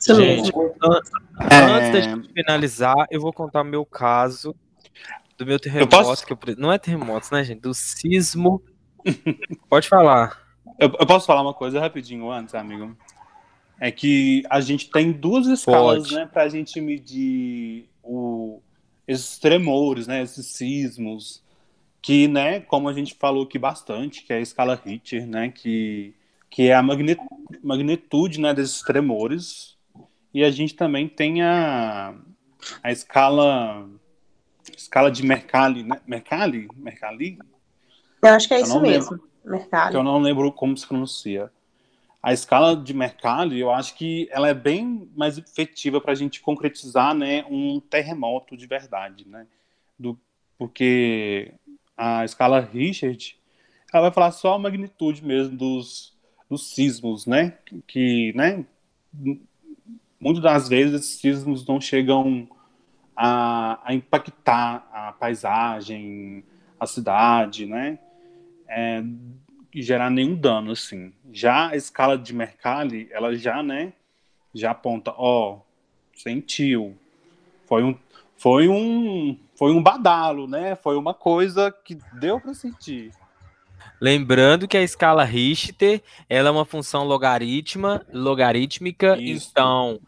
Gente, 0.00 0.50
é... 0.50 1.56
antes 1.56 1.92
da 1.92 2.00
gente 2.00 2.32
finalizar, 2.32 3.06
eu 3.10 3.20
vou 3.20 3.32
contar 3.32 3.62
o 3.62 3.64
meu 3.64 3.84
caso 3.84 4.54
do 5.36 5.46
meu 5.46 5.58
terremoto. 5.58 5.96
Eu 5.96 6.04
posso... 6.04 6.24
eu, 6.28 6.56
não 6.56 6.72
é 6.72 6.78
terremoto, 6.78 7.28
né, 7.32 7.44
gente? 7.44 7.60
Do 7.60 7.74
sismo 7.74 8.62
Pode 9.68 9.88
falar. 9.88 10.40
Eu, 10.78 10.92
eu, 10.98 11.06
posso 11.06 11.26
falar 11.26 11.42
uma 11.42 11.54
coisa 11.54 11.80
rapidinho 11.80 12.30
antes, 12.30 12.54
amigo? 12.54 12.96
É 13.78 13.90
que 13.90 14.42
a 14.48 14.60
gente 14.60 14.90
tem 14.90 15.12
duas 15.12 15.46
escalas, 15.46 16.04
Pode. 16.04 16.14
né, 16.14 16.26
pra 16.26 16.48
gente 16.48 16.80
medir 16.80 17.88
o, 18.02 18.60
esses 19.06 19.38
tremores, 19.38 20.06
né, 20.06 20.22
esses 20.22 20.46
sismos, 20.46 21.42
que, 22.00 22.28
né, 22.28 22.60
como 22.60 22.88
a 22.88 22.92
gente 22.92 23.14
falou 23.14 23.44
aqui 23.44 23.58
bastante, 23.58 24.22
que 24.24 24.32
é 24.32 24.36
a 24.36 24.40
escala 24.40 24.80
Richter, 24.82 25.26
né, 25.26 25.50
que, 25.50 26.14
que 26.48 26.68
é 26.68 26.74
a 26.74 26.82
magnitude, 26.82 28.40
né, 28.40 28.54
desses 28.54 28.80
tremores, 28.82 29.76
e 30.32 30.44
a 30.44 30.50
gente 30.50 30.74
também 30.74 31.08
tem 31.08 31.42
a, 31.42 32.14
a 32.82 32.92
escala 32.92 33.88
escala 34.76 35.10
de 35.10 35.24
Mercalli, 35.24 35.82
né? 35.82 36.00
Mercalli? 36.06 36.68
Mercalli? 36.76 37.38
Eu 38.24 38.34
acho 38.34 38.48
que 38.48 38.54
é 38.54 38.60
isso 38.60 38.80
mesmo, 38.80 39.20
Mercalli. 39.44 39.94
Eu 39.94 40.02
não 40.02 40.18
lembro 40.18 40.50
como 40.50 40.76
se 40.76 40.86
pronuncia. 40.86 41.50
A 42.22 42.32
escala 42.32 42.74
de 42.74 42.94
Mercalli, 42.94 43.60
eu 43.60 43.70
acho 43.70 43.94
que 43.96 44.26
ela 44.30 44.48
é 44.48 44.54
bem 44.54 45.10
mais 45.14 45.36
efetiva 45.36 46.00
para 46.00 46.12
a 46.12 46.14
gente 46.14 46.40
concretizar 46.40 47.14
né, 47.14 47.44
um 47.50 47.78
terremoto 47.78 48.56
de 48.56 48.66
verdade, 48.66 49.28
né? 49.28 49.46
Do, 49.98 50.18
porque 50.56 51.52
a 51.94 52.24
escala 52.24 52.60
Richard, 52.60 53.38
ela 53.92 54.04
vai 54.04 54.10
falar 54.10 54.30
só 54.32 54.54
a 54.54 54.58
magnitude 54.58 55.22
mesmo 55.22 55.54
dos, 55.54 56.16
dos 56.48 56.74
sismos, 56.74 57.26
né? 57.26 57.58
Que, 57.86 58.32
né? 58.34 58.64
Muitas 60.18 60.42
das 60.42 60.68
vezes 60.68 61.02
esses 61.02 61.20
sismos 61.20 61.66
não 61.66 61.78
chegam 61.78 62.48
a, 63.14 63.78
a 63.84 63.92
impactar 63.92 64.88
a 64.90 65.12
paisagem, 65.12 66.42
a 66.80 66.86
cidade, 66.86 67.66
né? 67.66 67.98
É, 68.74 69.02
gerar 69.74 70.10
nenhum 70.10 70.34
dano, 70.34 70.72
assim. 70.72 71.12
Já 71.32 71.70
a 71.70 71.76
escala 71.76 72.18
de 72.18 72.32
Mercalli, 72.32 73.08
ela 73.10 73.34
já, 73.34 73.62
né, 73.62 73.92
já 74.54 74.72
aponta, 74.72 75.12
ó, 75.16 75.60
sentiu. 76.14 76.96
Foi 77.66 77.82
um, 77.82 77.96
foi 78.36 78.68
um, 78.68 79.38
foi 79.54 79.72
um 79.72 79.82
badalo, 79.82 80.46
né? 80.46 80.76
Foi 80.76 80.96
uma 80.96 81.14
coisa 81.14 81.72
que 81.72 81.98
deu 82.12 82.40
para 82.40 82.54
sentir. 82.54 83.10
Lembrando 84.00 84.68
que 84.68 84.76
a 84.76 84.82
escala 84.82 85.24
Richter, 85.24 86.02
ela 86.28 86.48
é 86.48 86.52
uma 86.52 86.64
função 86.64 87.04
logaritma, 87.04 88.04
logarítmica, 88.12 89.16
Isso. 89.18 89.50
então 89.50 90.00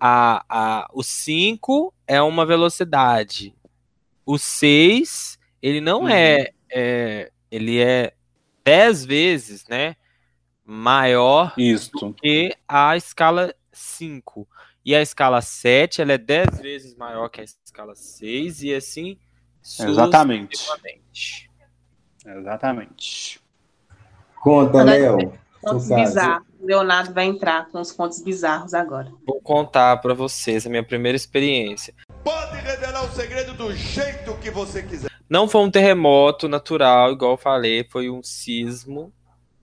a, 0.00 0.44
a, 0.48 0.88
o 0.92 1.02
5 1.02 1.92
é 2.06 2.20
uma 2.20 2.44
velocidade. 2.44 3.54
O 4.24 4.38
6, 4.38 5.38
ele 5.62 5.80
não 5.80 6.02
uhum. 6.02 6.08
é, 6.08 6.50
é 6.70 7.30
ele 7.50 7.80
é 7.80 8.12
10 8.64 9.04
vezes, 9.04 9.64
né, 9.68 9.96
maior 10.64 11.54
Isto. 11.56 12.08
do 12.08 12.14
que 12.14 12.56
a 12.66 12.96
escala 12.96 13.54
5. 13.72 14.48
E 14.84 14.94
a 14.94 15.02
escala 15.02 15.40
7, 15.40 16.02
ela 16.02 16.12
é 16.12 16.18
10 16.18 16.60
vezes 16.60 16.94
maior 16.96 17.28
que 17.28 17.40
a 17.40 17.44
escala 17.44 17.94
6 17.94 18.62
e 18.62 18.74
assim 18.74 19.18
Exatamente. 19.80 20.64
Exatamente. 22.24 23.40
Conta, 24.40 24.82
Léo. 24.84 25.32
Contos 25.60 25.88
bizarros. 25.88 26.46
Leonardo 26.60 27.12
vai 27.12 27.26
entrar 27.26 27.68
com 27.68 27.80
os 27.80 27.92
contos 27.92 28.22
bizarros 28.22 28.74
agora. 28.74 29.10
Vou 29.26 29.40
contar 29.40 29.96
para 29.98 30.14
vocês 30.14 30.66
a 30.66 30.70
minha 30.70 30.84
primeira 30.84 31.16
experiência. 31.16 31.94
Pode 32.22 32.56
revelar 32.56 33.04
o 33.04 33.10
segredo 33.10 33.54
do 33.54 33.72
jeito 33.74 34.36
que 34.38 34.50
você 34.50 34.82
quiser. 34.82 35.10
Não 35.28 35.48
foi 35.48 35.60
um 35.62 35.70
terremoto 35.70 36.48
natural, 36.48 37.12
igual 37.12 37.32
eu 37.32 37.36
falei, 37.36 37.84
foi 37.90 38.08
um 38.08 38.22
sismo, 38.22 39.12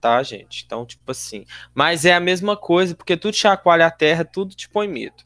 tá, 0.00 0.22
gente? 0.22 0.64
Então, 0.66 0.84
tipo 0.84 1.10
assim. 1.10 1.46
Mas 1.74 2.04
é 2.04 2.12
a 2.12 2.20
mesma 2.20 2.56
coisa, 2.56 2.94
porque 2.94 3.16
tudo 3.16 3.34
chacoalha 3.34 3.86
a 3.86 3.90
terra, 3.90 4.24
tudo 4.24 4.54
te 4.54 4.68
põe 4.68 4.86
medo. 4.86 5.24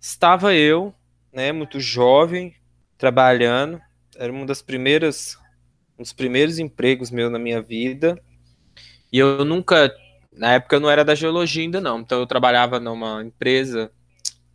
Estava 0.00 0.54
eu, 0.54 0.94
né, 1.32 1.52
muito 1.52 1.78
jovem, 1.78 2.54
trabalhando, 2.96 3.80
era 4.16 4.32
uma 4.32 4.46
das 4.46 4.62
primeiras, 4.62 5.38
um 5.98 6.02
dos 6.02 6.12
primeiros 6.12 6.58
empregos 6.58 7.10
meu 7.10 7.28
na 7.28 7.38
minha 7.38 7.60
vida. 7.60 8.18
E 9.12 9.18
eu 9.18 9.44
nunca, 9.44 9.94
na 10.32 10.54
época 10.54 10.76
eu 10.76 10.80
não 10.80 10.90
era 10.90 11.04
da 11.04 11.14
geologia 11.14 11.62
ainda 11.62 11.80
não, 11.80 12.00
então 12.00 12.18
eu 12.18 12.26
trabalhava 12.26 12.80
numa 12.80 13.22
empresa. 13.22 13.90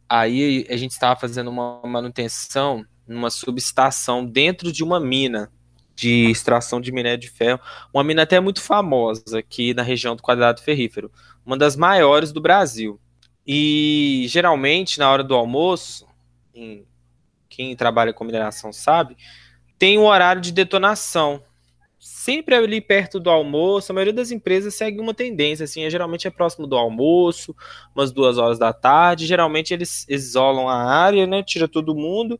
Aí 0.09 0.65
a 0.69 0.75
gente 0.75 0.91
estava 0.91 1.19
fazendo 1.19 1.49
uma 1.49 1.81
manutenção 1.83 2.85
numa 3.07 3.29
subestação 3.29 4.25
dentro 4.25 4.71
de 4.71 4.83
uma 4.83 4.99
mina 4.99 5.51
de 5.95 6.31
extração 6.31 6.81
de 6.81 6.91
minério 6.91 7.19
de 7.19 7.29
ferro, 7.29 7.59
uma 7.93 8.03
mina 8.03 8.23
até 8.23 8.39
muito 8.39 8.61
famosa 8.61 9.37
aqui 9.37 9.73
na 9.73 9.83
região 9.83 10.15
do 10.15 10.23
Quadrado 10.23 10.61
Ferrífero, 10.61 11.11
uma 11.45 11.57
das 11.57 11.75
maiores 11.75 12.31
do 12.31 12.41
Brasil. 12.41 12.99
E 13.45 14.25
geralmente 14.27 14.97
na 14.97 15.11
hora 15.11 15.23
do 15.23 15.35
almoço, 15.35 16.07
em, 16.55 16.85
quem 17.49 17.75
trabalha 17.75 18.13
com 18.13 18.23
mineração 18.23 18.71
sabe, 18.71 19.15
tem 19.77 19.97
um 19.97 20.05
horário 20.05 20.41
de 20.41 20.51
detonação. 20.51 21.43
Sempre 21.99 22.55
ali 22.55 22.81
perto 22.81 23.19
do 23.19 23.29
almoço, 23.29 23.91
a 23.91 23.95
maioria 23.95 24.13
das 24.13 24.31
empresas 24.31 24.73
segue 24.73 24.99
uma 24.99 25.13
tendência, 25.13 25.65
assim, 25.65 25.83
é, 25.83 25.89
geralmente 25.89 26.27
é 26.27 26.31
próximo 26.31 26.65
do 26.65 26.75
almoço, 26.75 27.55
umas 27.95 28.11
duas 28.11 28.39
horas 28.39 28.57
da 28.57 28.73
tarde, 28.73 29.27
geralmente 29.27 29.71
eles 29.71 30.07
isolam 30.09 30.67
a 30.67 30.83
área, 30.83 31.27
né, 31.27 31.43
tira 31.43 31.67
todo 31.67 31.93
mundo, 31.93 32.39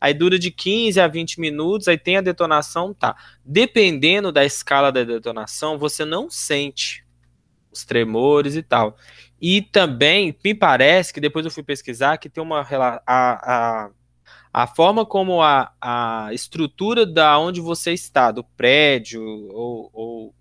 aí 0.00 0.14
dura 0.14 0.38
de 0.38 0.50
15 0.50 1.00
a 1.00 1.06
20 1.06 1.40
minutos, 1.40 1.88
aí 1.88 1.98
tem 1.98 2.16
a 2.16 2.20
detonação, 2.20 2.94
tá. 2.94 3.14
Dependendo 3.44 4.32
da 4.32 4.44
escala 4.44 4.90
da 4.90 5.04
detonação, 5.04 5.78
você 5.78 6.04
não 6.04 6.30
sente 6.30 7.04
os 7.70 7.84
tremores 7.84 8.56
e 8.56 8.62
tal. 8.62 8.96
E 9.40 9.62
também, 9.62 10.36
me 10.44 10.54
parece 10.54 11.12
que 11.12 11.20
depois 11.20 11.44
eu 11.44 11.50
fui 11.50 11.62
pesquisar 11.62 12.18
que 12.18 12.28
tem 12.28 12.42
uma 12.42 12.60
a, 12.66 13.02
a 13.06 13.90
a 14.52 14.66
forma 14.66 15.06
como 15.06 15.40
a, 15.42 15.72
a 15.80 16.30
estrutura 16.32 17.06
da 17.06 17.38
onde 17.38 17.60
você 17.60 17.92
está, 17.92 18.32
do 18.32 18.42
prédio, 18.42 19.22
ou, 19.22 19.90
ou 19.92 20.34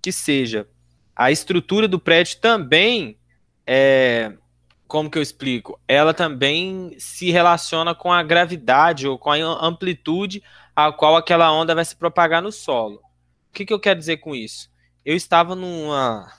que 0.00 0.12
seja, 0.12 0.68
a 1.14 1.32
estrutura 1.32 1.88
do 1.88 1.98
prédio 1.98 2.40
também 2.40 3.18
é, 3.66 4.32
como 4.88 5.10
que 5.10 5.18
eu 5.18 5.22
explico? 5.22 5.78
Ela 5.86 6.14
também 6.14 6.96
se 6.98 7.30
relaciona 7.30 7.94
com 7.94 8.10
a 8.10 8.22
gravidade 8.22 9.06
ou 9.06 9.18
com 9.18 9.30
a 9.30 9.36
amplitude 9.36 10.42
a 10.74 10.90
qual 10.90 11.14
aquela 11.14 11.52
onda 11.52 11.74
vai 11.74 11.84
se 11.84 11.94
propagar 11.94 12.42
no 12.42 12.50
solo. 12.50 12.96
O 13.50 13.52
que, 13.52 13.66
que 13.66 13.72
eu 13.72 13.78
quero 13.78 13.98
dizer 13.98 14.16
com 14.16 14.34
isso? 14.34 14.70
Eu 15.04 15.14
estava 15.14 15.54
numa 15.54 16.32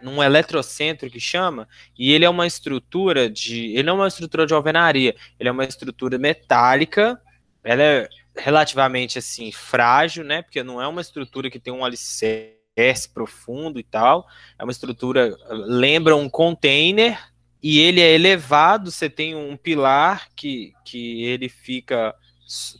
num 0.00 0.22
eletrocentro 0.22 1.10
que 1.10 1.20
chama, 1.20 1.68
e 1.98 2.12
ele 2.12 2.24
é 2.24 2.30
uma 2.30 2.46
estrutura 2.46 3.28
de. 3.28 3.66
Ele 3.74 3.82
não 3.82 3.94
é 3.94 4.00
uma 4.00 4.08
estrutura 4.08 4.46
de 4.46 4.54
alvenaria, 4.54 5.14
ele 5.38 5.48
é 5.48 5.52
uma 5.52 5.64
estrutura 5.64 6.18
metálica, 6.18 7.20
ela 7.62 7.82
é 7.82 8.08
relativamente 8.34 9.18
assim, 9.18 9.52
frágil, 9.52 10.24
né? 10.24 10.42
Porque 10.42 10.62
não 10.62 10.80
é 10.80 10.88
uma 10.88 11.00
estrutura 11.00 11.50
que 11.50 11.60
tem 11.60 11.72
um 11.72 11.84
alicerce 11.84 13.08
profundo 13.12 13.78
e 13.78 13.82
tal. 13.82 14.26
É 14.58 14.64
uma 14.64 14.72
estrutura, 14.72 15.36
lembra 15.50 16.16
um 16.16 16.28
container, 16.28 17.18
e 17.62 17.78
ele 17.78 18.00
é 18.00 18.14
elevado, 18.14 18.90
você 18.90 19.10
tem 19.10 19.34
um 19.34 19.56
pilar 19.56 20.28
que, 20.34 20.72
que 20.84 21.24
ele 21.24 21.48
fica 21.48 22.14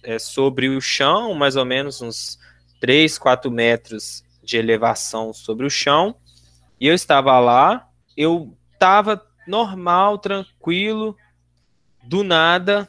é, 0.02 0.18
sobre 0.18 0.68
o 0.68 0.80
chão, 0.80 1.34
mais 1.34 1.56
ou 1.56 1.64
menos 1.64 2.00
uns 2.00 2.38
3, 2.80 3.18
4 3.18 3.50
metros 3.50 4.24
de 4.42 4.56
elevação 4.56 5.32
sobre 5.32 5.66
o 5.66 5.70
chão 5.70 6.16
e 6.80 6.86
eu 6.86 6.94
estava 6.94 7.38
lá, 7.38 7.86
eu 8.16 8.56
estava 8.72 9.22
normal, 9.46 10.16
tranquilo, 10.16 11.14
do 12.02 12.24
nada 12.24 12.88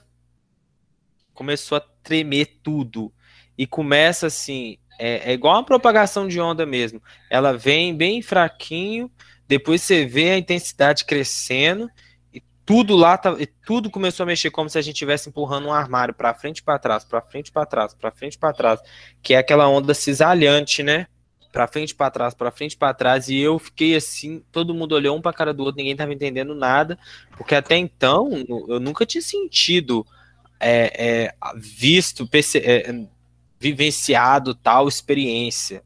começou 1.33 1.77
a 1.77 1.81
tremer 2.03 2.59
tudo. 2.63 3.11
E 3.57 3.67
começa 3.67 4.27
assim, 4.27 4.77
é, 4.97 5.31
é, 5.31 5.33
igual 5.33 5.55
uma 5.55 5.65
propagação 5.65 6.27
de 6.27 6.39
onda 6.39 6.65
mesmo. 6.65 7.01
Ela 7.29 7.57
vem 7.57 7.95
bem 7.95 8.21
fraquinho, 8.21 9.11
depois 9.51 9.81
você 9.81 10.05
vê 10.05 10.31
a 10.31 10.37
intensidade 10.37 11.03
crescendo 11.03 11.89
e 12.33 12.41
tudo 12.65 12.95
lá 12.95 13.17
tá, 13.17 13.35
tudo 13.65 13.91
começou 13.91 14.23
a 14.23 14.27
mexer 14.27 14.49
como 14.49 14.69
se 14.69 14.77
a 14.77 14.81
gente 14.81 14.93
estivesse 14.93 15.27
empurrando 15.27 15.67
um 15.67 15.73
armário 15.73 16.13
para 16.13 16.33
frente, 16.33 16.63
para 16.63 16.79
trás, 16.79 17.03
para 17.03 17.21
frente, 17.21 17.51
para 17.51 17.65
trás, 17.65 17.93
para 17.93 18.11
frente, 18.11 18.37
para 18.37 18.53
trás, 18.53 18.79
que 19.21 19.33
é 19.33 19.39
aquela 19.39 19.67
onda 19.67 19.93
cisalhante, 19.93 20.81
né? 20.81 21.05
para 21.51 21.67
frente, 21.67 21.93
para 21.93 22.09
trás, 22.09 22.33
para 22.33 22.49
frente, 22.49 22.77
para 22.77 22.93
trás, 22.93 23.27
e 23.27 23.37
eu 23.37 23.59
fiquei 23.59 23.93
assim, 23.93 24.41
todo 24.53 24.73
mundo 24.73 24.95
olhou 24.95 25.17
um 25.17 25.21
para 25.21 25.33
cara 25.33 25.53
do 25.53 25.63
outro, 25.63 25.79
ninguém 25.79 25.97
tava 25.97 26.13
entendendo 26.13 26.55
nada, 26.55 26.97
porque 27.35 27.53
até 27.53 27.75
então 27.75 28.31
eu 28.69 28.79
nunca 28.79 29.05
tinha 29.05 29.21
sentido, 29.21 30.07
é, 30.61 31.25
é, 31.25 31.35
visto, 31.57 32.25
é, 32.55 33.05
vivenciado 33.59 34.55
tal 34.55 34.87
experiência. 34.87 35.83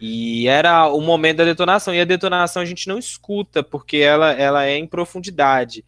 E 0.00 0.46
era 0.46 0.88
o 0.88 1.00
momento 1.00 1.38
da 1.38 1.44
detonação, 1.44 1.94
e 1.94 2.00
a 2.00 2.04
detonação 2.04 2.62
a 2.62 2.64
gente 2.64 2.86
não 2.86 2.98
escuta, 2.98 3.62
porque 3.62 3.96
ela, 3.96 4.32
ela 4.32 4.64
é 4.64 4.76
em 4.76 4.86
profundidade. 4.86 5.84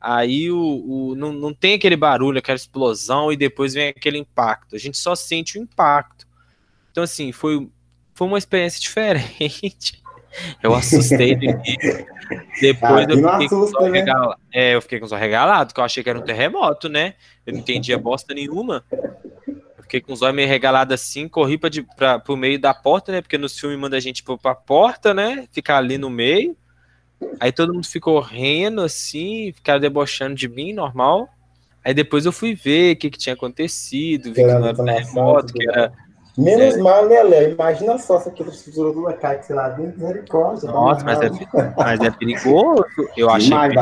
Aí 0.00 0.50
o, 0.50 0.58
o 0.58 1.14
não, 1.16 1.32
não 1.32 1.52
tem 1.52 1.74
aquele 1.74 1.96
barulho, 1.96 2.38
aquela 2.38 2.56
explosão, 2.56 3.32
e 3.32 3.36
depois 3.36 3.74
vem 3.74 3.88
aquele 3.88 4.18
impacto. 4.18 4.76
A 4.76 4.78
gente 4.78 4.96
só 4.96 5.14
sente 5.14 5.58
o 5.58 5.62
impacto. 5.62 6.26
Então, 6.90 7.04
assim, 7.04 7.32
foi 7.32 7.68
foi 8.20 8.26
uma 8.26 8.38
experiência 8.38 8.78
diferente. 8.80 10.00
Eu 10.62 10.74
assustei 10.74 11.34
de 11.34 11.46
Depois 12.60 13.06
ah, 13.08 13.10
eu, 13.10 13.16
fiquei 13.16 13.46
assusta, 13.46 13.88
né? 13.88 14.04
é, 14.52 14.74
eu 14.74 14.82
fiquei 14.82 14.98
com 15.00 15.06
os 15.06 15.12
olhos 15.12 15.22
regalados, 15.22 15.72
porque 15.72 15.80
eu 15.80 15.84
achei 15.84 16.04
que 16.04 16.10
era 16.10 16.18
um 16.18 16.22
terremoto, 16.22 16.88
né? 16.88 17.14
Eu 17.44 17.54
não 17.54 17.60
entendia 17.60 17.98
bosta 17.98 18.32
nenhuma. 18.32 18.84
Fiquei 19.90 20.00
com 20.00 20.12
os 20.12 20.22
olhos 20.22 20.36
meio 20.36 20.46
regalados 20.46 20.94
assim, 20.94 21.26
corri 21.26 21.58
para 21.58 21.68
pra, 21.96 22.18
pro 22.20 22.36
meio 22.36 22.60
da 22.60 22.72
porta, 22.72 23.10
né? 23.10 23.20
Porque 23.20 23.36
nos 23.36 23.58
filmes 23.58 23.76
manda 23.76 23.96
a 23.96 24.00
gente 24.00 24.22
pra 24.22 24.54
porta, 24.54 25.12
né? 25.12 25.48
Ficar 25.50 25.78
ali 25.78 25.98
no 25.98 26.08
meio. 26.08 26.56
Aí 27.40 27.50
todo 27.50 27.74
mundo 27.74 27.84
ficou 27.84 28.20
rindo 28.20 28.82
assim, 28.82 29.52
ficaram 29.52 29.80
debochando 29.80 30.36
de 30.36 30.48
mim, 30.48 30.72
normal. 30.72 31.28
Aí 31.84 31.92
depois 31.92 32.24
eu 32.24 32.30
fui 32.30 32.54
ver 32.54 32.94
o 32.94 32.98
que, 32.98 33.10
que 33.10 33.18
tinha 33.18 33.34
acontecido, 33.34 34.26
vi 34.26 34.34
que 34.34 34.42
não 34.44 34.64
era 34.64 34.74
terremoto, 34.74 35.52
que 35.52 35.68
era 35.68 35.92
Menos 36.38 36.76
é. 36.76 36.78
mal, 36.78 37.08
né, 37.08 37.22
Léo? 37.24 37.50
Imagina 37.50 37.98
só 37.98 38.20
se 38.20 38.28
aquela 38.28 38.50
estrutura 38.50 38.92
do 38.92 39.18
cai 39.18 39.42
sei 39.42 39.56
lá 39.56 39.70
dentro, 39.70 40.00
misericórdia. 40.00 40.70
Nossa, 40.70 41.04
mas 41.04 41.20
é, 41.20 41.30
mas 41.76 42.00
é 42.00 42.10
perigoso. 42.12 42.86
Eu 43.16 43.28
achei. 43.28 43.50
Mais 43.50 43.74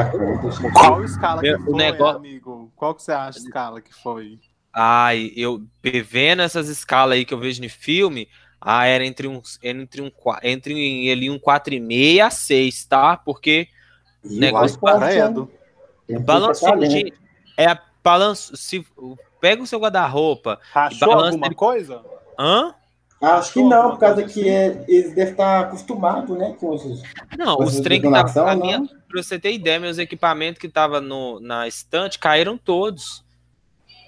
Qual 0.73 1.05
escala 1.05 1.43
que 1.43 1.59
foi, 1.59 1.75
negócio... 1.75 2.17
amigo? 2.17 2.73
Qual 2.75 2.95
que 2.95 3.03
você 3.03 3.13
acha 3.13 3.39
a 3.39 3.43
escala 3.43 3.81
que 3.83 3.95
foi? 3.95 4.39
Ai, 4.81 5.33
eu 5.35 5.61
vendo 5.83 6.41
essas 6.41 6.69
escalas 6.69 7.17
aí 7.17 7.25
que 7.25 7.35
eu 7.35 7.39
vejo 7.41 7.61
no 7.61 7.69
filme, 7.69 8.29
ah, 8.61 8.87
era 8.87 9.05
entre 9.05 9.27
um, 9.27 9.43
entre 9.61 10.01
um, 10.01 10.11
entre 10.41 11.11
ali 11.11 11.29
um 11.29 11.37
4,5 11.37 12.21
a 12.25 12.31
6, 12.31 12.85
tá? 12.85 13.17
Porque 13.17 13.67
e 14.25 14.39
negócio 14.39 14.79
parado. 14.79 15.51
Balançou, 16.21 16.81
gente. 16.87 17.13
É 17.57 17.77
balanço. 18.05 18.57
Se, 18.57 18.87
pega 19.41 19.61
o 19.61 19.67
seu 19.67 19.81
guarda-roupa. 19.81 20.61
Rachou 20.73 21.11
alguma 21.13 21.47
ele, 21.47 21.57
coisa? 21.57 22.01
Hã? 22.39 22.73
Acho 23.21 23.55
que 23.55 23.63
não, 23.65 23.91
por 23.91 23.99
causa 23.99 24.23
que 24.23 24.49
é, 24.49 24.85
eles 24.87 25.13
devem 25.13 25.33
estar 25.33 25.63
acostumados, 25.63 26.39
né, 26.39 26.55
com 26.61 26.71
os. 26.71 27.03
Não, 27.37 27.57
com 27.57 27.65
os 27.65 27.81
trem 27.81 28.01
que 28.01 28.09
tava, 28.09 28.55
minha, 28.55 28.81
pra 29.09 29.21
você 29.21 29.41
ter 29.41 29.53
ideia, 29.53 29.81
meus 29.81 29.99
equipamentos 29.99 30.61
que 30.61 30.69
estavam 30.69 31.41
na 31.41 31.67
estante 31.67 32.17
caíram 32.17 32.57
todos. 32.57 33.27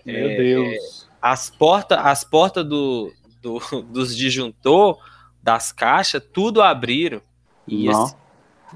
Meu 0.05 0.31
é, 0.31 0.37
Deus. 0.37 1.09
As 1.21 1.51
portas 1.51 1.99
as 1.99 2.25
porta 2.25 2.65
do, 2.65 3.13
do, 3.43 3.59
dos 3.91 4.17
disjuntor, 4.17 4.99
das 5.43 5.73
caixas, 5.73 6.23
tudo 6.33 6.63
abriram. 6.63 7.21
E 7.67 7.89
assim, 7.89 8.15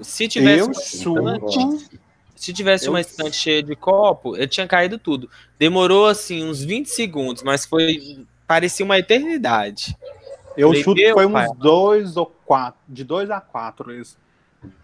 se 0.02 0.28
tivesse 0.28 1.08
uma 1.08 1.36
estante, 1.36 2.00
se 2.36 2.52
tivesse 2.52 2.86
Eu... 2.86 2.92
uma 2.92 3.00
estante 3.00 3.36
cheia 3.36 3.62
de 3.62 3.74
copo, 3.74 4.36
ele 4.36 4.48
tinha 4.48 4.66
caído 4.66 4.98
tudo. 4.98 5.28
Demorou 5.58 6.06
assim 6.06 6.44
uns 6.44 6.62
20 6.62 6.86
segundos, 6.86 7.42
mas 7.42 7.64
foi 7.64 8.24
parecia 8.46 8.84
uma 8.84 8.98
eternidade. 8.98 9.96
Eu 10.56 10.68
Falei, 10.68 10.82
chuto 10.82 10.96
que 10.96 11.12
foi 11.12 11.28
pai. 11.28 11.48
uns 11.48 11.58
dois 11.58 12.16
ou 12.16 12.26
quatro, 12.26 12.80
de 12.88 13.02
dois 13.02 13.30
a 13.30 13.40
quatro 13.40 13.92
isso. 13.92 14.16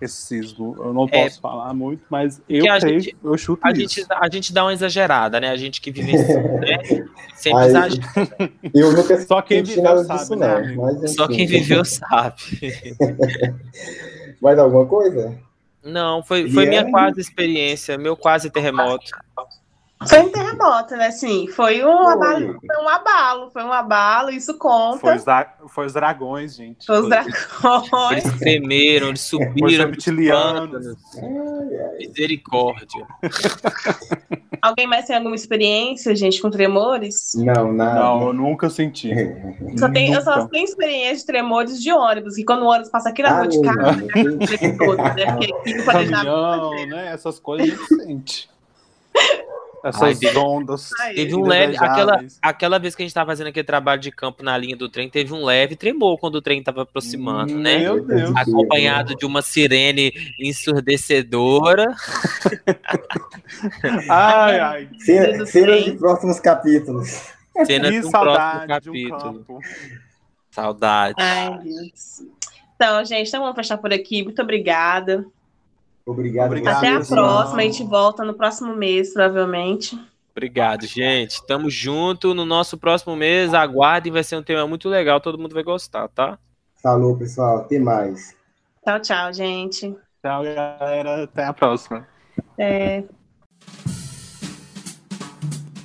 Esse 0.01 0.15
sismo. 0.15 0.77
Eu 0.79 0.93
não 0.93 1.07
posso 1.07 1.39
é, 1.39 1.41
falar 1.41 1.73
muito, 1.75 2.03
mas 2.11 2.41
eu 2.49 2.65
creio, 2.65 2.81
gente, 3.01 3.17
eu 3.23 3.39
chuto 3.39 3.67
a 3.67 3.71
isso. 3.73 4.01
Gente, 4.01 4.07
a 4.11 4.29
gente 4.31 4.53
dá 4.53 4.65
uma 4.65 4.73
exagerada, 4.73 5.41
né? 5.41 5.51
A 5.51 5.57
gente 5.57 5.81
que 5.81 5.91
vive 5.91 6.13
né? 6.13 6.79
sempre 7.35 7.61
Aí, 7.61 7.69
exagera. 7.69 8.53
Eu 8.75 8.93
nunca 8.93 9.21
Só 9.21 9.43
quem 9.43 9.63
viveu 9.63 10.05
sabe, 10.05 10.19
disso, 10.19 10.37
né? 10.37 10.75
não. 10.75 10.85
Mas, 10.85 11.15
Só 11.15 11.29
quem 11.29 11.47
viveu 11.47 11.85
sabe. 11.85 12.37
Mais 14.41 14.59
alguma 14.59 14.87
coisa? 14.87 15.39
Não, 15.83 16.23
foi, 16.23 16.51
foi 16.51 16.67
minha 16.67 16.91
quase 16.91 17.21
experiência, 17.21 17.97
meu 17.97 18.15
quase 18.15 18.51
terremoto. 18.51 19.11
Foi 20.09 20.21
um 20.21 20.31
terremoto, 20.31 20.97
né? 20.97 21.11
Sim, 21.11 21.47
foi 21.49 21.85
um, 21.85 21.99
foi. 21.99 22.13
Abalo, 22.15 22.61
foi 22.67 22.85
um 22.85 22.89
abalo, 22.89 23.51
foi 23.51 23.65
um 23.65 23.73
abalo, 23.73 24.31
isso 24.31 24.57
conta. 24.57 24.99
Foi 24.99 25.17
os, 25.17 25.25
foi 25.73 25.87
os 25.87 25.93
dragões, 25.93 26.57
gente. 26.57 26.87
Foi 26.87 27.01
os 27.01 27.09
dragões. 27.09 28.25
Eles 28.25 28.39
tremeram, 28.39 29.09
eles 29.09 29.21
subiram. 29.21 29.59
Foi 29.59 29.87
Misericórdia. 31.99 33.07
Alguém 34.63 34.87
mais 34.87 35.07
tem 35.07 35.17
alguma 35.17 35.35
experiência, 35.35 36.15
gente, 36.15 36.41
com 36.41 36.51
tremores? 36.51 37.33
Não, 37.35 37.73
nada. 37.73 38.01
Não, 38.01 38.27
eu 38.27 38.33
nunca 38.33 38.69
senti. 38.69 39.11
Só 39.79 39.91
tem, 39.91 40.13
eu 40.13 40.21
só 40.21 40.47
tenho 40.49 40.65
experiência 40.65 41.17
de 41.19 41.27
tremores 41.27 41.81
de 41.81 41.91
ônibus, 41.93 42.37
e 42.37 42.45
quando 42.45 42.63
o 42.63 42.67
ônibus 42.67 42.91
passa 42.91 43.09
aqui 43.09 43.23
na 43.23 43.39
rua 43.39 43.49
de 43.49 43.61
casa, 43.63 43.93
né? 43.93 44.07
Né? 44.23 44.77
Porque 44.79 45.23
aqui 45.23 45.85
Caminhão, 45.85 46.87
né? 46.87 47.13
Essas 47.13 47.39
coisas 47.39 47.71
a 47.71 47.73
gente 47.73 47.87
sente. 47.87 48.51
Essas 49.85 50.23
Ai, 50.23 50.37
ondas. 50.37 50.91
Teve 51.15 51.35
um 51.35 51.47
leve. 51.47 51.77
Aquela, 51.79 52.25
aquela 52.43 52.79
vez 52.79 52.95
que 52.95 53.03
a 53.03 53.05
gente 53.05 53.11
estava 53.11 53.31
fazendo 53.31 53.47
aquele 53.47 53.65
trabalho 53.65 54.01
de 54.01 54.11
campo 54.11 54.43
na 54.43 54.57
linha 54.57 54.77
do 54.77 54.89
trem, 54.89 55.09
teve 55.09 55.33
um 55.33 55.45
leve 55.45 55.75
tremor 55.77 56.19
quando 56.19 56.35
o 56.37 56.43
trem 56.43 56.59
estava 56.59 56.83
aproximando, 56.83 57.55
né? 57.55 57.79
Meu 57.79 58.05
Deus. 58.05 58.37
Acompanhado 58.37 59.17
de 59.17 59.25
uma 59.25 59.43
sirene 59.43 60.13
ensurdecedora. 60.39 61.95
ai, 64.09 64.61
ai. 64.61 64.89
Cenas 64.99 65.51
cena 65.51 65.81
de 65.81 65.93
próximos 65.93 66.39
capítulos. 66.39 67.23
Cena 67.65 67.91
de 67.91 68.07
um 68.07 68.11
próximo 68.11 68.67
capítulo. 68.67 69.47
Um 69.49 69.61
saudade. 70.51 71.17
Ai, 71.19 71.59
Deus. 71.59 72.23
Então, 72.77 73.05
gente, 73.05 73.29
então 73.29 73.41
vamos 73.41 73.57
fechar 73.57 73.79
por 73.79 73.93
aqui. 73.93 74.23
Muito 74.23 74.41
obrigada. 74.41 75.27
Obrigado. 76.05 76.49
Obrigado 76.49 76.77
Até 76.79 76.89
a 76.89 77.01
próxima. 77.01 77.61
A 77.61 77.63
gente 77.63 77.85
volta 77.85 78.25
no 78.25 78.35
próximo 78.35 78.75
mês, 78.75 79.13
provavelmente. 79.13 79.99
Obrigado, 80.33 80.87
gente. 80.87 81.45
Tamo 81.47 81.69
junto. 81.69 82.35
No 82.35 82.45
nosso 82.45 82.79
próximo 82.79 83.15
mês, 83.17 83.53
aguardem. 83.53 84.13
Vai 84.13 84.25
ser 84.25 84.37
um 84.37 84.43
tema 84.43 84.67
muito 84.67 84.89
legal. 84.89 85.21
Todo 85.21 85.39
mundo 85.39 85.55
vai 85.55 85.63
gostar, 85.63 86.09
tá? 86.09 86.39
Falou, 86.83 87.17
pessoal. 87.17 87.59
Até 87.59 87.79
mais. 87.79 88.37
Tchau, 88.85 89.01
tchau, 89.01 89.33
gente. 89.33 89.95
Tchau, 90.23 90.43
galera. 90.43 91.25
Até 91.25 91.45
a 91.45 91.53
próxima. 91.53 92.07
É... 92.59 93.05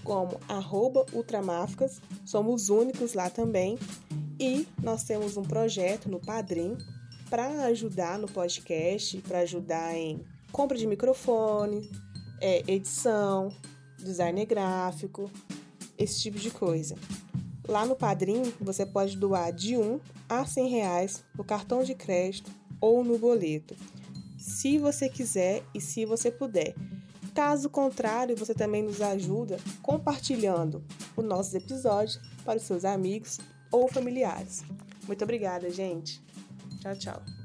como 0.04 0.38
arroba 0.48 1.06
ultramáficas, 1.12 2.00
somos 2.24 2.68
únicos 2.68 3.14
lá 3.14 3.30
também 3.30 3.78
e 4.38 4.66
nós 4.82 5.04
temos 5.04 5.36
um 5.36 5.42
projeto 5.42 6.08
no 6.08 6.18
Padrim 6.18 6.76
para 7.28 7.66
ajudar 7.66 8.18
no 8.18 8.26
podcast, 8.26 9.18
para 9.18 9.40
ajudar 9.40 9.94
em 9.94 10.24
compra 10.50 10.76
de 10.76 10.86
microfone, 10.86 11.88
é, 12.40 12.62
edição, 12.66 13.54
design 13.98 14.44
gráfico, 14.46 15.30
esse 15.96 16.20
tipo 16.20 16.38
de 16.38 16.50
coisa. 16.50 16.96
Lá 17.68 17.86
no 17.86 17.94
Padrim 17.94 18.42
você 18.60 18.84
pode 18.84 19.16
doar 19.16 19.52
de 19.52 19.76
1 19.76 20.00
a 20.28 20.44
100 20.44 20.68
reais 20.68 21.24
no 21.36 21.44
cartão 21.44 21.84
de 21.84 21.94
crédito 21.94 22.50
ou 22.80 23.04
no 23.04 23.18
boleto, 23.18 23.76
se 24.38 24.78
você 24.78 25.08
quiser 25.08 25.62
e 25.74 25.80
se 25.80 26.04
você 26.04 26.30
puder. 26.30 26.74
Caso 27.34 27.70
contrário, 27.70 28.36
você 28.36 28.54
também 28.54 28.82
nos 28.82 29.00
ajuda 29.00 29.58
compartilhando 29.82 30.82
os 31.16 31.24
nossos 31.24 31.54
episódios 31.54 32.20
para 32.44 32.58
os 32.58 32.64
seus 32.64 32.84
amigos 32.84 33.38
ou 33.70 33.86
familiares. 33.88 34.64
Muito 35.06 35.22
obrigada, 35.22 35.70
gente. 35.70 36.20
Tchau, 36.80 36.96
tchau. 36.96 37.39